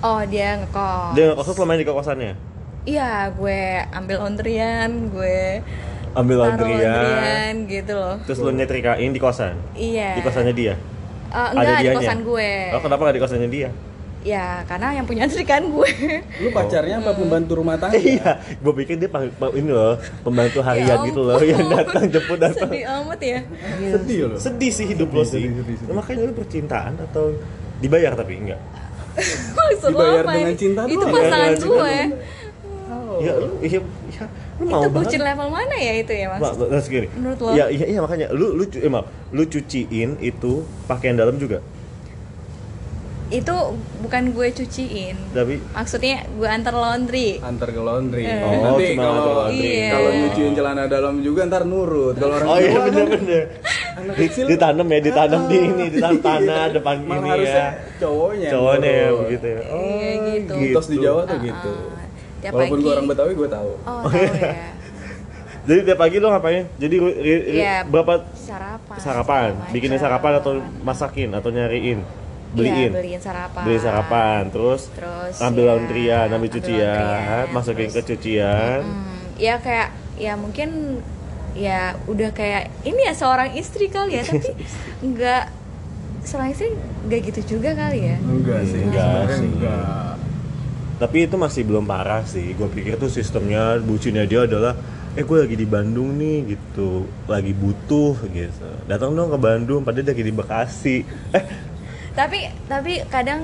[0.01, 1.13] oh dia ngekos.
[1.15, 2.33] Dia ngekos tuh selama ini di kosannya?
[2.81, 3.61] iya gue
[3.93, 5.61] ambil laundryan gue
[6.11, 9.55] Ambil taruh laundryan, laundryan gitu loh terus lo nyetrikain di kosan?
[9.73, 10.75] iya Di kosannya dia?
[11.31, 11.97] Eh, enggak di dianya?
[11.97, 13.69] kosan gue Oh, kenapa nggak di kosannya dia?
[14.21, 15.89] ya karena yang punya kan gue
[16.37, 19.09] lu pacarnya apa pembantu rumah tangga Iya, gue pikir dia
[19.57, 22.69] ini loh pembantu harian Ya gitu loh yang datang jemput datang.
[22.69, 23.39] sedih amat ya
[23.89, 25.41] sedih loh Sedih sih hidup lo sih.
[25.41, 25.89] Sedih, sedih, sedih.
[25.89, 27.33] Nah, makanya lu percintaan atau
[27.81, 28.61] dibayar tapi enggak?
[29.57, 30.59] Maksud lo Dibayar apa dengan ini?
[30.61, 31.95] cinta itu pasangan gue
[33.21, 33.79] Ya lu iya, iya
[34.61, 37.07] lu mau itu bucin level mana ya itu ya mas terus gini.
[37.11, 37.49] Menurut lo?
[37.51, 40.53] Ya iya, iya makanya lu lu cu- eh, maaf, lu cuciin itu
[40.85, 41.65] pakaian dalam juga.
[43.31, 43.55] itu
[44.03, 48.43] bukan gue cuciin Tapi maksudnya gue antar laundry antar ke laundry Eh.
[48.43, 49.71] Oh, nanti cuma kalau antar laundry.
[49.71, 49.87] Iya.
[49.89, 53.43] kalau nyuciin celana dalam juga ntar nurut kalau orang Oh iya tua kan bener-bener
[53.93, 56.75] anak kecil Ditanam ya, ditanam di ini, ditanam tanah Iya.
[56.75, 60.53] depan Malah harusnya ya cowoknya Cowoknya ya begitu ya Oh Iya, gitu.
[60.59, 62.00] mitos di Jawa tuh Ah, gitu ah.
[62.41, 62.83] Tiap walaupun pagi.
[62.83, 64.71] gue orang Betawi gue tahu oh tahu ya
[65.61, 66.65] Jadi tiap pagi lo ngapain?
[66.75, 67.85] Jadi ri- ri- ri- Iya.
[67.85, 69.49] berapa sarapan sarapan?
[69.53, 69.71] macam.
[69.95, 72.01] sarapan atau masakin atau nyariin?
[72.01, 72.09] Iya,
[72.51, 72.91] Beliin?
[72.91, 78.81] beliin sarapan Beli sarapan, terus, Terus, ambil ya, laundryan, ambil cucian, masukin terus- ke cucian.
[78.81, 79.87] Hmm, ya kayak
[80.17, 80.99] ya mungkin
[81.51, 84.51] ya udah kayak ini ya seorang istri kali ya tapi
[85.07, 85.43] nggak
[86.21, 89.47] seorang istri nggak gitu juga kali ya enggak sih Enggak sebenarnya sih.
[89.47, 90.13] enggak
[91.01, 92.53] Tapi itu masih belum parah sih.
[92.53, 94.77] Gue pikir tuh sistemnya bucinnya dia adalah
[95.11, 96.89] eh gue lagi di Bandung nih gitu,
[97.25, 98.69] lagi butuh gitu.
[98.85, 100.97] Datang dong ke Bandung, padahal dia lagi di Bekasi.
[101.33, 101.43] Eh,
[102.11, 103.41] tapi tapi kadang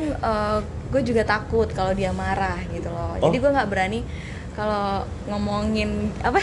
[0.87, 3.27] gue juga takut kalau dia marah gitu loh Oh.
[3.27, 3.99] jadi gue nggak berani
[4.53, 5.89] kalau ngomongin
[6.19, 6.39] apa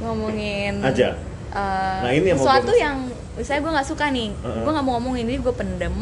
[0.00, 1.16] ngomongin Aja.
[1.50, 2.96] eh, Nah, ini yang sesuatu yang
[3.34, 4.60] misalnya gue nggak suka nih Heeh.
[4.60, 5.96] gue nggak mau ngomongin jadi gue pendem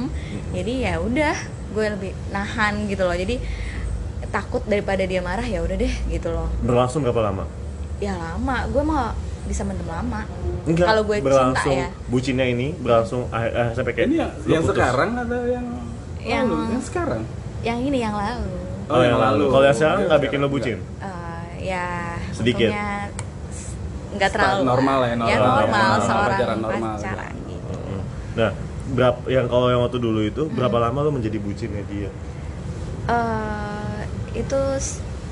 [0.51, 1.37] jadi ya udah
[1.71, 3.39] gue lebih nahan gitu loh jadi
[4.35, 7.47] takut daripada dia marah ya udah deh gitu loh berlangsung berapa lama?
[8.03, 9.15] ya lama gue mah
[9.45, 10.27] bisa mendem lama
[10.75, 14.51] kalau gue cinta berlangsung ya bucinnya ini berlangsung ah, ah, sampai kayak ini yang, lo
[14.51, 14.75] yang putus.
[14.75, 15.67] sekarang atau yang
[16.19, 16.65] Yang- lalu?
[16.67, 17.23] yang sekarang
[17.63, 18.51] yang ini yang lalu
[18.85, 19.49] Oh, yang lalu.
[19.49, 20.79] Kalau yang sekarang Yang nggak bikin lo bucin?
[21.01, 22.69] Eh, ya Sedikit.
[24.13, 25.33] nggak terlalu normal lah ya, ya normal.
[25.33, 26.95] normal, Normal, seorang pacaran normal.
[26.95, 28.01] pacaran gitu Heeh.
[28.37, 28.51] Nah,
[28.93, 32.11] berapa yang kalau yang waktu dulu itu berapa lama lo menjadi bucinnya dia?
[33.05, 33.74] Eh,
[34.35, 34.61] itu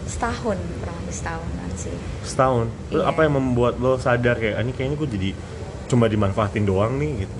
[0.02, 2.66] setahun kurang lebih setahunan sih Setahun.
[2.90, 3.02] Iya.
[3.06, 5.30] apa yang membuat lo sadar kayak "Ah, ini kayaknya gue jadi
[5.86, 7.38] cuma dimanfaatin doang nih gitu.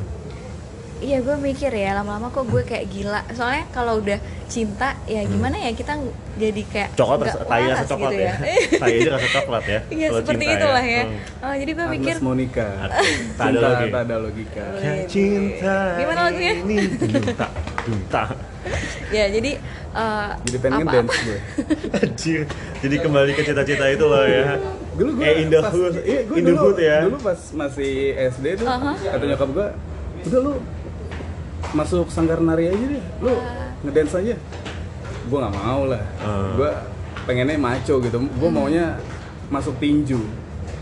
[1.03, 5.59] Iya gue mikir ya lama-lama kok gue kayak gila soalnya kalau udah cinta ya gimana
[5.59, 5.99] ya kita
[6.35, 8.33] jadi kayak Coklat nggak rasa, tai rasa waras coklat gitu ya.
[8.79, 9.79] tai aja rasa coklat ya.
[9.99, 11.03] Iya seperti cinta itulah ya.
[11.03, 11.19] Hmm.
[11.43, 12.69] Oh, jadi gue mikir Agnes Monica
[13.39, 13.87] Tak ada Cinta lagi.
[13.89, 15.77] tak ada logika Kayak cinta.
[15.97, 16.55] Gimana lagunya?
[16.57, 17.47] Ini dunta,
[17.83, 18.23] dunta.
[19.17, 19.51] ya jadi
[19.93, 21.39] eh, jadi pengen apa-apa- dance gue
[21.93, 22.41] Anjir.
[22.79, 24.55] Jadi kembali ke cita-cita itu loh ya.
[24.93, 25.95] dulu gue Eh, in the pas, hood.
[26.01, 26.99] iya, gue In the dulu, hood ya.
[27.03, 27.93] dulu pas masih
[28.31, 28.93] SD tuh Aha.
[28.95, 29.67] kata nyokap gue
[30.23, 30.53] udah lu
[31.71, 33.33] masuk sanggar nari aja deh lu
[33.83, 34.35] ngedance aja
[35.23, 36.53] gue nggak mau lah Ah.
[36.53, 36.71] gue
[37.23, 38.99] pengennya maco gitu gue maunya
[39.49, 40.19] masuk tinju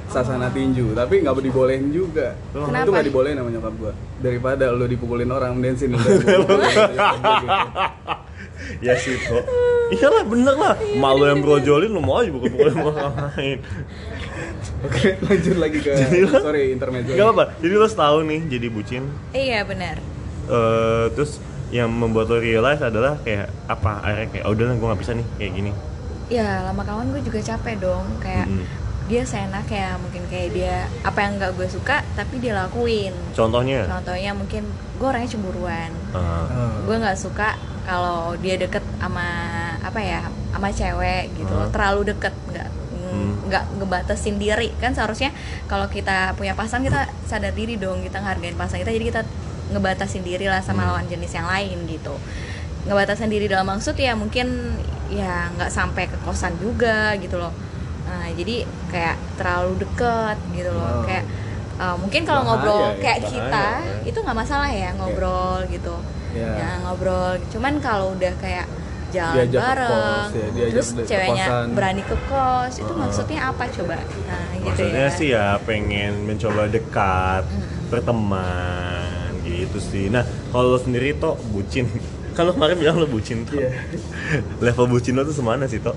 [0.06, 2.66] sasana tinju tapi nggak dibolehin juga Oh.
[2.66, 2.82] Kenapa?
[2.82, 7.48] itu nggak dibolehin sama nyokap gue daripada lu dipukulin orang pukulin, gua gitu.
[8.80, 9.44] ya sih kok.
[9.90, 10.74] Iyalah bener lah.
[10.94, 13.58] Malu yang brojolin lu mau aja bukan bukan orang lain.
[14.80, 17.44] oke lanjut lagi ke Jadi lo- sorry intermezzo Gak apa.
[17.58, 19.02] Jadi lo setahun nih jadi bucin.
[19.30, 19.96] iya benar
[20.42, 21.36] Eh, terus
[21.68, 24.00] yang membuat lo realize adalah kayak apa?
[24.00, 25.72] Akhirnya kayak oh, udah lah gue nggak bisa nih kayak gini.
[26.28, 28.62] ya lama kawan gue juga capek dong kayak Mm-mm.
[29.06, 33.82] dia seenak ya mungkin kayak dia apa yang nggak gue suka tapi dia lakuin Contohnya?
[33.84, 34.62] contohnya mungkin
[34.94, 36.46] gue orangnya cemburuan Ah.
[36.46, 36.78] Ah.
[36.80, 39.26] gue nggak suka kalau dia deket sama
[39.82, 41.70] apa ya sama cewek gitu Hmm.
[41.70, 42.68] terlalu deket nggak
[43.02, 43.34] Hmm.
[43.44, 45.34] nggak ngebatasin diri kan seharusnya
[45.66, 49.20] kalau kita punya pasangan kita sadar diri dong kita ngehargain pasangan kita jadi kita
[49.70, 50.88] ngebatasin diri lah sama Hmm.
[50.94, 52.14] lawan jenis yang lain gitu.
[52.86, 54.76] Ngebatasin diri dalam maksud ya mungkin
[55.10, 57.54] ya nggak sampai ke kosan juga gitu loh.
[58.06, 61.06] Nah jadi kayak terlalu deket gitu loh.
[61.06, 61.24] Kayak
[61.78, 64.08] uh, mungkin kalau ngobrol ya, kayak bahaya kita ya.
[64.10, 65.96] itu nggak masalah ya ngobrol gitu.
[66.30, 66.50] Ya.
[66.56, 67.38] ya ngobrol.
[67.50, 68.66] Cuman kalau udah kayak
[69.10, 71.66] jalan Diajak ke bareng kos, ya, diajak terus ke ceweknya kosan.
[71.74, 73.96] berani ke kos itu maksudnya apa coba?
[73.98, 75.18] Nah gitu maksudnya ya.
[75.18, 77.42] sih ya pengen mencoba dekat
[77.90, 79.19] berteman
[79.52, 81.86] gitu sih nah kalau lo sendiri toh bucin
[82.34, 83.70] kan lo kemarin bilang lo bucin tuh Iya.
[84.64, 85.96] level bucin lo tuh semana sih toh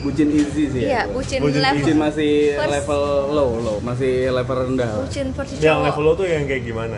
[0.00, 1.20] bucin easy sih iya ya gua.
[1.20, 5.80] bucin, Bucin- level bucin masih First- level low low masih level rendah bucin versi yang
[5.80, 6.96] level lo tuh yang kayak gimana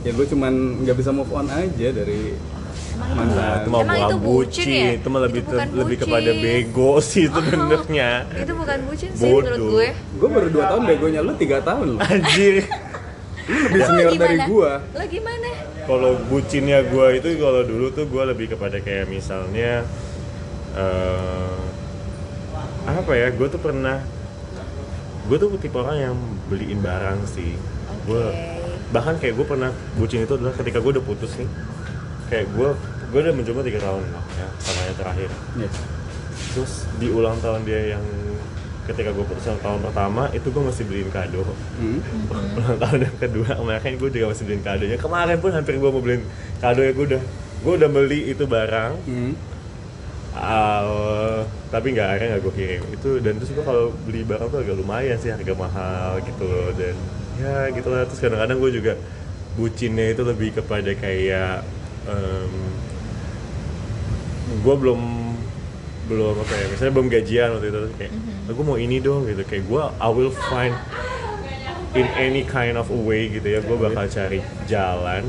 [0.00, 2.36] ya gue cuman nggak bisa move on aja dari
[2.96, 4.88] Emang itu mantan Nah, itu mah Emang bukan itu bucin bucin, ya?
[4.94, 6.00] itu mah lebih Itu bukan lebih bucin.
[6.02, 8.10] kepada bego sih sebenarnya.
[8.34, 9.36] itu bukan bucin sih Bodoh.
[9.42, 9.86] menurut gue
[10.16, 12.54] gue baru 2 tahun begonya lu 3 tahun loh Anjir.
[13.46, 15.50] Lebih Lo senior dari gua lo gimana
[15.86, 19.86] Kalau bucinnya gua itu kalau dulu tuh gua lebih kepada kayak misalnya
[20.76, 21.66] eh
[22.86, 23.28] apa ya?
[23.34, 23.98] Gue tuh pernah
[25.26, 26.14] gue tuh tipe orang yang
[26.46, 27.58] beliin barang sih.
[28.06, 28.34] Gue Oke.
[28.94, 31.50] bahkan kayak gue pernah bucin itu adalah ketika gue udah putus nih.
[32.30, 32.68] Kayak gue
[33.14, 35.30] gue udah mencoba tiga tahun lah ya sama yang terakhir.
[35.58, 35.70] Iya.
[36.54, 38.04] Terus di ulang tahun dia yang
[38.86, 41.42] ketika gue putus yang tahun pertama itu gue masih beliin kado.
[41.78, 42.00] Hmm.
[42.56, 46.02] ulang tahun yang kedua kemarin gue juga masih beliin kadonya kemarin pun hampir gue mau
[46.02, 46.22] beliin
[46.62, 47.22] kado ya gue udah
[47.66, 48.92] gue udah beli itu barang.
[49.06, 49.32] Hmm.
[50.36, 51.40] uh,
[51.72, 52.82] tapi nggak akhirnya nggak gue kirim.
[52.94, 56.70] Itu dan terus gue kalau beli barang tuh agak lumayan sih harga mahal gitu loh.
[56.74, 56.94] Dan
[57.42, 58.06] ya gitu lah.
[58.06, 58.92] Terus kadang-kadang gue juga
[59.56, 61.64] bucinnya itu lebih kepada kayak
[64.66, 65.00] gue belum
[66.06, 68.12] belum apa ya misalnya belum gajian waktu itu kayak
[68.48, 70.74] gue mau ini dong gitu kayak gue I will find
[71.92, 75.26] in any kind of a way gitu ya gue bakal cari jalan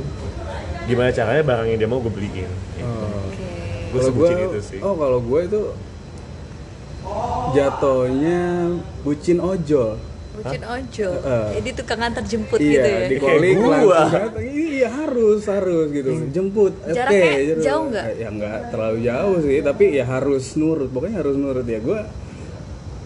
[0.84, 3.26] gimana caranya barang yang dia mau gue beliin Oh.
[3.26, 3.44] oke
[3.88, 5.62] gue Kalau sebutin gua- itu sih Oh kalau gue itu
[7.50, 8.42] jatuhnya
[9.02, 9.96] bucin ojol.
[10.36, 11.48] bucin ojol Heeh.
[11.58, 13.74] jadi tukang antar jemput iya, gitu ya di calling gua.
[13.74, 14.46] langsung datang.
[14.46, 16.10] Iya harus harus gitu.
[16.30, 16.74] Jemput.
[16.78, 17.62] oke, Jaraknya gitu.
[17.66, 18.06] jauh nggak?
[18.14, 20.90] Ya nggak terlalu jauh sih, tapi ya harus nurut.
[20.94, 21.80] Pokoknya harus nurut ya.
[21.82, 22.00] Gue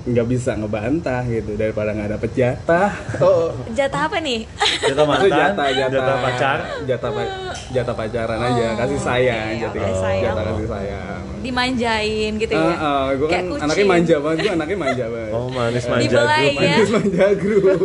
[0.01, 2.89] nggak bisa ngebantah gitu daripada nggak dapet jatah.
[3.19, 4.49] Oh, jatah apa nih
[4.81, 7.31] jatah mantan jatah, jatah, jatah pacar jatah, pa-
[7.69, 10.23] jatah pacaran aja, kasih sayang, oke, jatah, oke, sayang.
[10.25, 11.21] jatah kasih sayang.
[11.41, 13.63] dimanjain gitu ya ah, gue kan kucing.
[13.63, 15.31] anaknya manja banget, gue anaknya manja banget.
[15.31, 16.69] oh manis manja Dibelai grup ya.
[16.71, 17.81] Manis manja grup.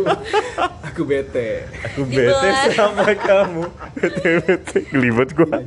[0.87, 1.49] Aku bete.
[1.83, 2.33] aku Dibelai.
[2.43, 3.63] bete sama kamu
[3.93, 5.57] bete bete gelibet gua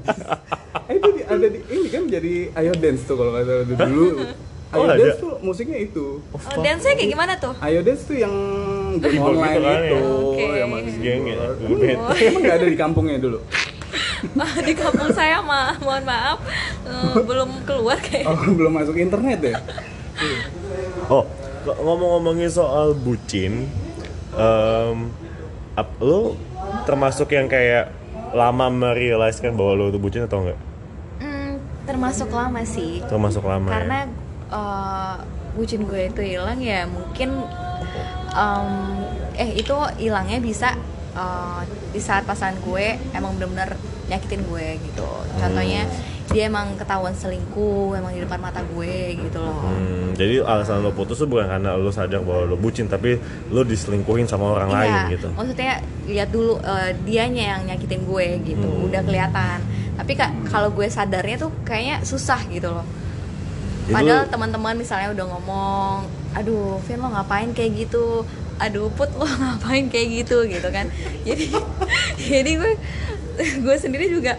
[0.87, 4.07] Eh, itu di- ada di ini kan jadi Ayo Dance tuh kalau nggak salah dulu.
[4.71, 5.03] Oh, Ayo ada?
[5.03, 6.23] Dance tuh musiknya itu.
[6.23, 8.35] oh, dance-nya kayak gimana tuh Ayo Dance tuh yang
[8.97, 10.01] game online gitu kan itu, ya?
[10.01, 10.47] Oke.
[10.55, 11.37] yang masih Geng ya?
[11.59, 11.87] bete.
[11.91, 13.39] Emang- Emang nggak ada di kampungnya dulu?
[14.69, 16.39] di kampung saya mah mohon maaf
[16.85, 19.57] eh, belum keluar kayak Oh, belum masuk internet ya?
[21.09, 21.25] oh
[21.67, 23.67] ngomong-ngomongin soal bucin
[24.33, 24.97] em,
[25.75, 26.37] ap- lo
[26.85, 27.91] termasuk yang kayak
[28.31, 30.59] lama merealiskan bahwa lo itu bucin atau enggak
[31.19, 34.30] Hmm, termasuk lama sih termasuk lama karena ya?
[34.51, 35.17] Eh,
[35.51, 37.43] bucin gue itu hilang ya mungkin
[38.33, 38.69] em,
[39.35, 40.75] eh itu hilangnya bisa
[41.13, 43.75] eh, di saat pasangan gue emang bener-bener
[44.07, 45.87] nyakitin gue gitu contohnya
[46.31, 50.91] dia emang ketahuan selingkuh emang di depan mata gue gitu loh Hmm, jadi alasan lo
[50.91, 54.77] putus tuh bukan karena lo sadar bahwa lo bucin tapi lo diselingkuhin sama orang Iya,
[54.77, 55.73] lain gitu maksudnya
[56.07, 58.87] lihat dulu eh, dianya yang nyakitin gue gitu, Hmm.
[58.87, 59.59] udah kelihatan.
[59.95, 62.87] Tapi kak kalau gue sadarnya tuh kayaknya susah gitu loh.
[63.91, 65.97] Itu- Padahal teman-teman misalnya udah ngomong,
[66.33, 68.23] aduh Vin lo ngapain kayak gitu,
[68.57, 70.87] aduh Put lo ngapain kayak gitu gitu kan.
[71.23, 71.51] Jadi
[72.31, 72.73] jadi gue
[73.65, 74.39] gue sendiri juga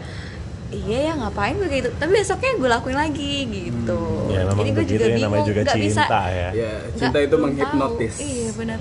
[0.70, 4.72] iya ya ngapain gue kayak gitu tapi besoknya gue lakuin lagi gitu Ya, memang jadi
[4.72, 6.32] gue juga ya, bingung namanya juga nggak bisa cinta ya.
[6.32, 8.14] Ya, nggak- cinta itu belum menghipnotis.
[8.14, 8.24] tahu.
[8.26, 8.80] iya benar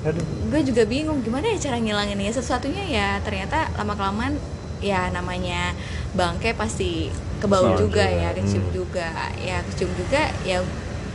[0.00, 4.34] aduh gue juga bingung gimana ya cara ngilanginnya sesuatunya ya ternyata lama kelamaan
[4.80, 5.72] ya namanya
[6.12, 7.08] bangke pasti
[7.40, 8.20] kebau Kesal juga, juga.
[8.20, 8.74] ya kecium Hmm.
[8.74, 10.58] juga ya kecium juga ya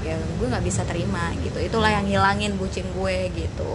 [0.01, 3.73] ya gue nggak bisa terima gitu itulah yang ngilangin bucin gue gitu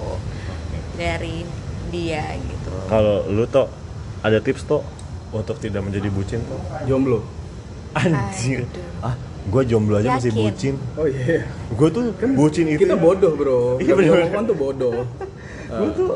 [0.95, 1.43] dari
[1.89, 3.67] dia gitu kalau lu tuh
[4.21, 4.83] ada tips tuh
[5.31, 7.23] untuk tidak menjadi bucin tuh Jomblo.
[7.93, 9.03] anjir Aduh.
[9.03, 10.43] ah gue jomblo aja masih Yakin?
[10.45, 11.43] bucin Oh iya.
[11.49, 13.81] gue tuh bucin itu Kita bodoh, Bro.
[13.81, 14.31] Iya, bener.
[14.31, 14.95] on tuh bodoh.
[15.73, 16.11] gue tuh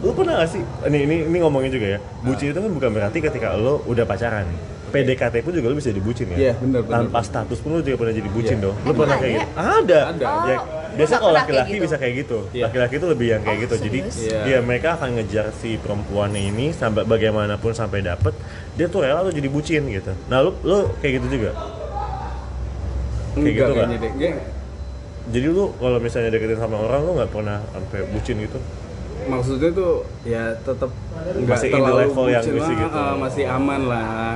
[0.00, 3.18] lu pernah gak sih ini ini ini ngomongin juga ya bucin itu kan bukan berarti
[3.20, 4.48] ketika lo udah pacaran
[4.90, 6.92] PDKT pun juga lo bisa dibucin ya Iya, bener, bener.
[7.00, 8.64] tanpa status pun lo juga pernah jadi bucin Iya.
[8.64, 10.26] dong lo Emang pernah kayak gitu ada Ada.
[10.44, 10.58] ya
[10.90, 11.84] Oh, biasa lu kalau laki-laki gitu?
[11.86, 12.64] bisa kayak gitu Iya.
[12.66, 14.16] laki-laki itu lebih yang kayak Oh, gitu jadi serius?
[14.20, 14.40] Iya.
[14.44, 18.34] ya mereka akan ngejar si perempuannya ini sampai bagaimanapun sampai dapet
[18.72, 21.54] dia tuh rela tuh jadi bucin gitu nah lo lo kayak gitu juga
[23.30, 24.06] Kayak Enggak gitu.
[24.10, 24.36] Nggak.
[25.30, 28.58] jadi lu kalau misalnya deketin sama orang lu nggak pernah sampai bucin gitu
[29.20, 29.92] Maksudnya tuh
[30.24, 30.90] ya tetap
[31.36, 32.98] nggak terlalu level yang bucin lah, gitu.
[32.98, 34.34] ah, masih aman lah.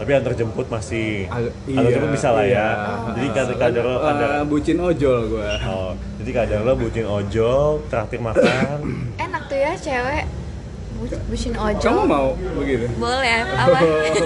[0.00, 2.48] Tapi antar jemput masih Ag- antar jemput bisa lah ya.
[2.48, 2.66] iya.
[3.12, 5.50] Jadi kadang kadang lo Eh, kadang bucin ojol gua.
[5.62, 8.78] oh, jadi kadang lo bucin ojol, traktir makan.
[9.14, 10.24] enak tuh ya cewek
[10.96, 12.88] Bu- bucin ojol Kamu mau begitu?
[12.94, 13.78] boleh apa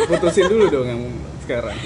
[0.07, 1.03] Putusin dulu dong yang
[1.41, 1.77] sekarang.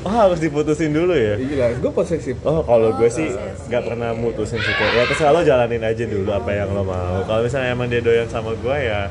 [0.00, 1.34] Oh harus diputusin dulu ya?
[1.34, 2.36] Gila, gue posesif.
[2.42, 3.26] Oh kalau gue sih
[3.66, 7.20] nggak pernah mutusin sih ya terserah lo jalanin aja dulu apa yang lo mau.
[7.22, 9.08] Kalau misalnya emang dia doyan sama gue ya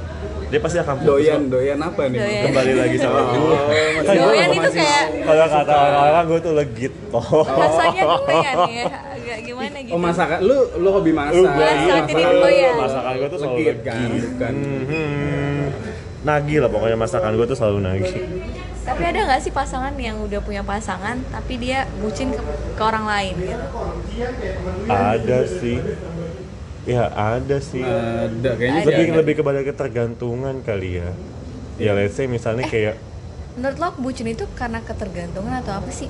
[0.53, 1.49] dia pasti akan putus Doyan, kok.
[1.51, 2.19] doyan apa nih?
[2.19, 2.43] Doyan.
[2.45, 3.57] kembali lagi sama Oh, gue.
[3.57, 7.25] masih- Kan gue Doyan itu masih- kayak- kalau kata orang-orang gue tuh legit toh.
[7.57, 11.33] rasanya doyan ya agak gimana gitu Oh masakan, lu lu hobi masak?
[11.33, 12.73] Lu gue Masak, iya, jadi masakan- doyan.
[12.77, 13.81] masakan gue tuh selalu Legit legit.
[13.83, 14.53] kan, bukan.
[14.53, 15.57] Mhm.
[16.23, 18.13] Nagih lah pokoknya masakan gue tuh selalu nagih.
[18.83, 23.07] tapi ada nggak sih pasangan yang udah punya pasangan tapi dia bucin ke, ke orang
[23.07, 23.55] lain gitu
[24.85, 25.79] Ada sih.
[26.83, 27.79] Ya ada sih.
[27.79, 29.17] Ada kayaknya lebih ada.
[29.19, 31.09] lebih kepada ketergantungan kali ya.
[31.77, 32.99] Ya let's say misalnya kayak
[33.53, 36.09] menurut lo bucin itu karena ketergantungan atau apa sih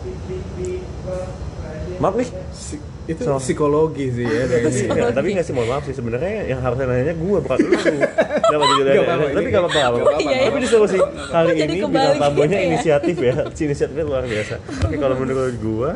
[1.99, 4.95] maaf nih Si- itu So- psikologi sih ya kayaknya.
[4.97, 7.75] Ya, tapi nggak sih mohon maaf sih sebenarnya yang harusnya nanya gue bukan lu.
[8.47, 9.97] Kenapa jadi Nggak apa-apa, Tapi ini- nggak apa-apa.
[10.17, 10.47] Iya, iya.
[10.47, 12.63] Tapi diskusi kali Jadi ini bintang tamunya gitu ya.
[12.65, 13.33] inisiatif ya.
[13.55, 14.55] Si inisiatifnya luar biasa.
[14.81, 15.89] Oke kalau menurut gue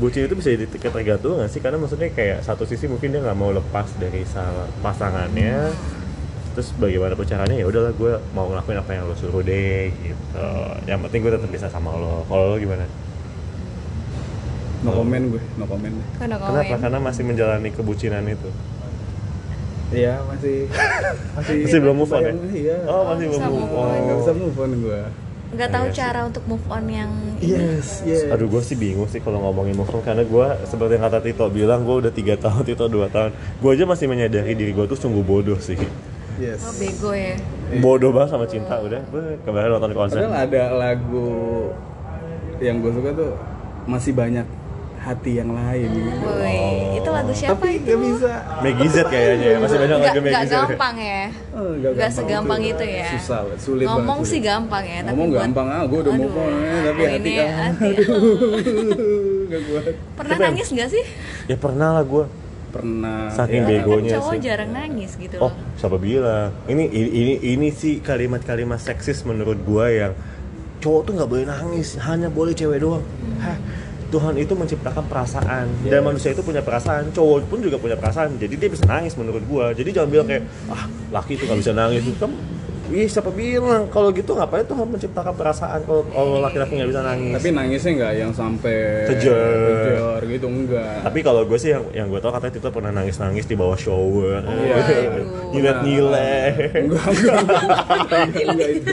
[0.00, 3.52] bucin itu bisa jadi ketergantungan sih karena maksudnya kayak satu sisi mungkin dia nggak mau
[3.52, 4.24] lepas dari
[4.80, 5.70] pasangannya
[6.56, 10.48] terus bagaimana caranya ya udahlah gue mau ngelakuin apa yang lo suruh deh gitu
[10.88, 12.88] yang penting gue tetap bisa sama lo kalau lo gimana
[14.80, 15.92] No comment gue, no comment.
[16.16, 18.48] karena kenapa karena masih menjalani kebucinan itu
[19.90, 20.70] Iya masih
[21.36, 22.32] masih Masih belum move on ya?
[22.54, 22.76] Iya.
[22.86, 23.98] oh masih belum move on.
[24.06, 25.00] Nggak bisa move on gue.
[25.50, 25.98] Nggak tahu Iya sih.
[25.98, 28.28] cara untuk move on yang Yes, yes.
[28.28, 31.46] Aduh gue sih bingung sih kalau ngomongin move on karena gue seperti yang kata Tito
[31.48, 34.96] bilang gue udah tiga tahun Tito dua tahun gue aja masih menyadari diri gue tuh
[34.96, 35.78] sungguh bodoh sih
[36.36, 36.62] Yes.
[36.62, 37.36] oh, bego ya
[37.78, 39.04] bodoh banget sama cinta udah
[39.42, 41.28] kemarin nonton konser Padahal ada lagu
[42.58, 43.32] yang gue suka tuh
[43.84, 44.46] masih banyak
[45.00, 46.12] hati yang lain gitu.
[46.20, 46.60] Woi,
[46.94, 47.88] itu lagu siapa Tapi itu?
[47.88, 48.32] gak bisa.
[48.60, 51.22] Maggie Z kayaknya ya masih banyak Nggak, lagu Maggie Z gampang ya.
[51.50, 53.08] Oh, Nggak segampang itu ya.
[53.10, 54.30] Susah, banget, sulit Ngomong banget.
[54.30, 57.32] sih gampang ya, tapi Ngomong buat- gampang ah, gue udah on ya, tapi hati ini
[57.34, 57.90] ah, hati.
[59.50, 59.84] gak kuat.
[60.14, 61.04] Pernah Tapi- nangis nggak sih?
[61.46, 62.24] ya pernah lah gue
[62.70, 63.26] Pernah.
[63.28, 63.66] Saking ya.
[63.66, 64.40] Kan begonya cowok sih.
[64.40, 65.52] jarang nangis gitu oh loh.
[65.74, 70.12] siapa bilang ini ini ini, ini sih kalimat-kalimat seksis menurut gue yang
[70.78, 73.02] cowok tuh nggak boleh nangis hanya boleh cewek doang
[73.38, 73.58] Hah,
[74.10, 75.66] Tuhan itu menciptakan perasaan.
[75.86, 78.36] Dan manusia itu punya perasaan cowok pun juga punya perasaan.
[78.36, 79.70] Jadi dia bisa nangis menurut gua.
[79.70, 80.84] Jadi jangan bilang kayak ah
[81.14, 82.02] laki itu nggak bisa nangis.
[82.18, 82.34] Kan
[82.90, 83.86] Ih, siapa bilang?
[83.86, 87.34] Kalau gitu ngapain Tuhan menciptakan perasaan kalau kalau laki-laki nggak bisa nangis?
[87.38, 89.54] Tapi nangisnya nggak yang sampai Kejar.
[89.62, 90.98] kejar gitu enggak.
[91.06, 93.78] tapi kalau gue sih yang yang gue tau katanya Tito pernah nangis nangis di bawah
[93.78, 94.42] shower.
[94.42, 94.76] Iya.
[95.54, 98.90] nyilet nyilet enggak enggak enggak, enggak, itu.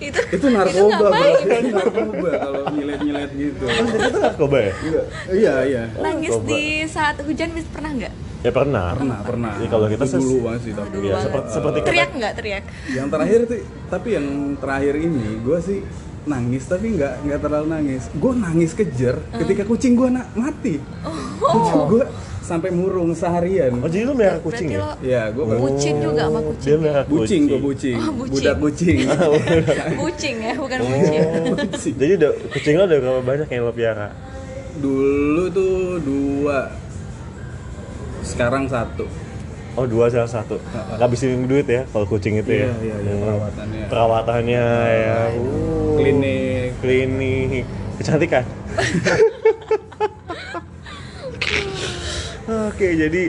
[0.00, 1.34] Itu itu narkoba bro ngapain?
[1.44, 4.72] itu narkoba kalau nyilet nyilet gitu itu narkoba ya?
[4.72, 5.04] Enggak.
[5.30, 5.82] iya iya.
[6.00, 6.48] Nangis coba.
[6.48, 8.14] di saat hujan pernah nggak?
[8.40, 8.96] ya pernah.
[8.96, 9.52] Pernah pernah.
[9.60, 12.32] Jadi kalau kita dulu banget sih tapi Iya, seperti seperti Teriak nggak?
[12.40, 12.64] Teriak?
[12.96, 13.60] yang terakhir tuh
[13.92, 14.26] tapi yang
[14.56, 15.78] terakhir ini gue sih
[16.24, 18.02] nangis tapi nggak nggak terlalu nangis.
[18.16, 20.80] Gue nangis kejer ketika kucing gue na- mati.
[21.40, 22.04] Kucing gue
[22.50, 23.78] sampai murung seharian.
[23.78, 24.82] Oh jadi lu merah kucing Berarti ya?
[24.82, 26.78] Lo ya gue bucin juga sama dia kucing.
[26.82, 28.32] merah bucing gue bucing Oh, bucing.
[28.34, 28.96] budak kucing.
[30.02, 31.20] Bucing ya, bukan bucin.
[31.54, 31.94] Bucing.
[31.94, 34.08] jadi udah kucing lo udah berapa banyak yang lo piara
[34.76, 36.58] dulu tuh dua.
[38.22, 39.04] Sekarang satu.
[39.74, 40.58] Oh dua salah satu.
[40.96, 42.66] Ngabisin duit ya kalau kucing itu ya?
[42.66, 43.22] Iya, iya, iya, Hmm.
[43.22, 43.84] perawatannya.
[43.86, 45.16] perawatannya ya.
[45.36, 45.94] Uh.
[45.94, 46.68] klinik.
[46.80, 47.64] Klinik.
[47.96, 48.44] Kecantikan
[52.50, 53.22] oke jadi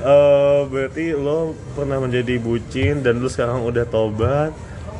[0.00, 1.38] eh, berarti lo
[1.72, 4.52] pernah menjadi bucin dan lu sekarang udah tobat.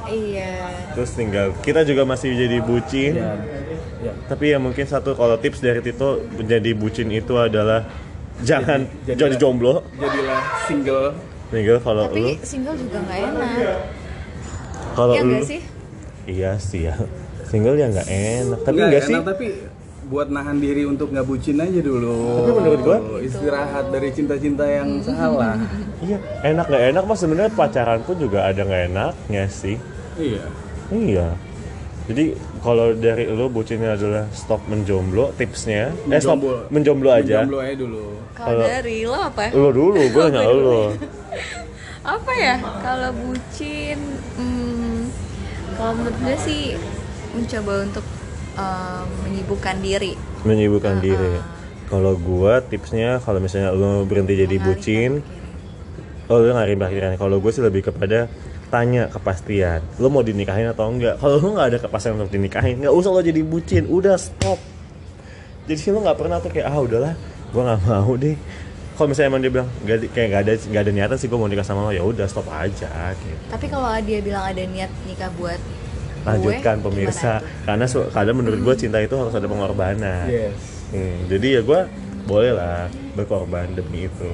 [0.05, 0.68] Iya.
[0.93, 3.16] terus tinggal kita juga masih jadi bucin.
[3.16, 3.41] Ya
[4.01, 7.89] ya tapi ya mungkin satu kalau tips dari Tito menjadi bucin itu adalah
[8.39, 9.75] jangan Jadi- jadi jadilah- jomblo.
[9.95, 11.09] jadilah single.
[11.47, 12.29] Tinggal kalau lu.
[12.29, 13.77] Tapi single juga nggak enak.
[14.93, 15.61] kalau Iya lu sih?
[16.27, 16.95] iya sih ya.
[17.45, 19.14] Single ya nggak enak tapi Nggak enggak sih?
[19.14, 19.47] enak, tapi
[20.05, 22.16] buat nahan diri untuk nggak bucin aja dulu.
[22.38, 25.57] Tapi menurut gua- istirahat dari cinta-cinta yang salah.
[25.98, 27.02] Iya enak nggak enak?
[27.05, 29.76] Mas sebenarnya pacaran pun juga ada nggak enaknya sih.
[30.14, 30.44] Iya.
[30.90, 31.28] Iya.
[32.05, 32.24] Jadi
[32.61, 35.88] kalau dari lu bucinnya adalah stop menjomblo tipsnya?
[36.05, 36.68] Eh stop Menjomblo.
[36.68, 37.36] menjomblo aja.
[37.40, 38.05] Jomblo aja dulu.
[38.34, 39.42] Kalau dari lo apa?
[39.50, 40.92] lu dulu gue nanya lu
[42.05, 42.55] Apa ya?
[42.61, 43.96] Kalau bucin,
[44.36, 45.09] hmm,
[45.72, 46.62] kalau menurut gue sih
[47.32, 48.05] mencoba untuk
[48.55, 50.12] um, menyibukkan diri.
[50.44, 51.40] menyibukkan diri.
[51.84, 55.12] kalau gua tipsnya kalau misalnya lu berhenti jadi Mengalihkan bucin.
[56.24, 57.20] Oh lu nggak rimba pikiran.
[57.20, 58.32] Kalau gue sih lebih kepada
[58.72, 59.84] tanya kepastian.
[60.00, 61.20] Lo mau dinikahin atau enggak?
[61.20, 63.84] Kalau lo nggak ada kepastian untuk dinikahin nggak usah lo jadi bucin.
[63.86, 64.57] Udah stop.
[65.68, 67.12] Jadi lo nggak pernah tuh kayak ah udahlah
[67.52, 68.36] gue nggak mau deh.
[68.94, 71.50] Kalau misalnya emang dia bilang di- kayak nggak ada nggak ada niatan sih gue mau
[71.50, 73.36] nikah sama lo ya udah stop aja gitu.
[73.52, 75.61] Tapi kalau dia bilang ada niat nikah buat
[76.25, 77.45] lanjutkan gue, pemirsa.
[77.68, 80.27] karena kadang menurut gue cinta itu harus ada pengorbanan.
[80.27, 80.57] Yes.
[80.91, 81.81] Hmm, jadi ya gue
[82.25, 84.33] boleh lah berkorban demi itu.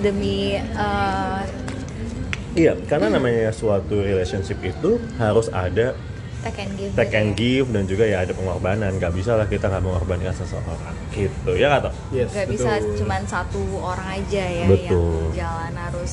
[0.00, 1.40] Demi eh,
[2.56, 5.96] iya karena namanya suatu relationship itu harus ada
[6.40, 7.36] take and give take and ya.
[7.36, 8.96] give dan juga ya ada pengorbanan.
[9.00, 11.52] Nggak bisa lah kita nggak mengorbankan seseorang gitu.
[11.56, 15.32] Ya kata yes Gak bisa cuman satu orang aja ya Betul.
[15.32, 16.12] yang jalan harus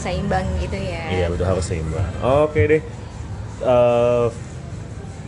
[0.00, 1.04] seimbang gitu ya.
[1.12, 2.08] iya betul harus seimbang.
[2.24, 2.82] Oke deh
[3.60, 4.26] Eh,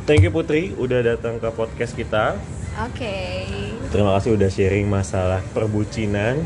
[0.09, 2.41] thank you Putri udah datang ke podcast kita.
[2.89, 3.45] Oke.
[3.93, 6.41] terima kasih udah sharing masalah perbucinan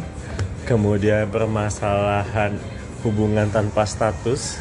[0.66, 2.58] kemudian permasalahan
[3.06, 4.58] hubungan tanpa status.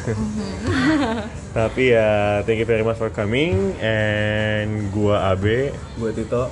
[1.58, 5.74] Tapi ya thank you very much for coming and gua Abe.
[5.98, 6.46] Buat Tito.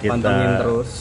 [0.00, 0.92] Kita pantengin terus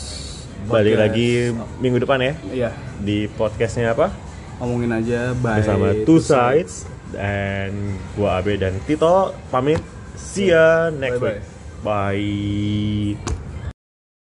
[0.65, 1.03] balik podcast.
[1.07, 1.29] lagi
[1.77, 2.71] minggu depan ya iya.
[2.99, 4.11] di podcastnya apa?
[4.59, 5.63] Ngomongin aja bye.
[5.63, 9.81] Bersama Two Sides dan gua Abe dan Tito pamit.
[10.15, 11.37] See ya next Bye-bye.
[11.37, 11.43] week
[11.83, 13.43] bye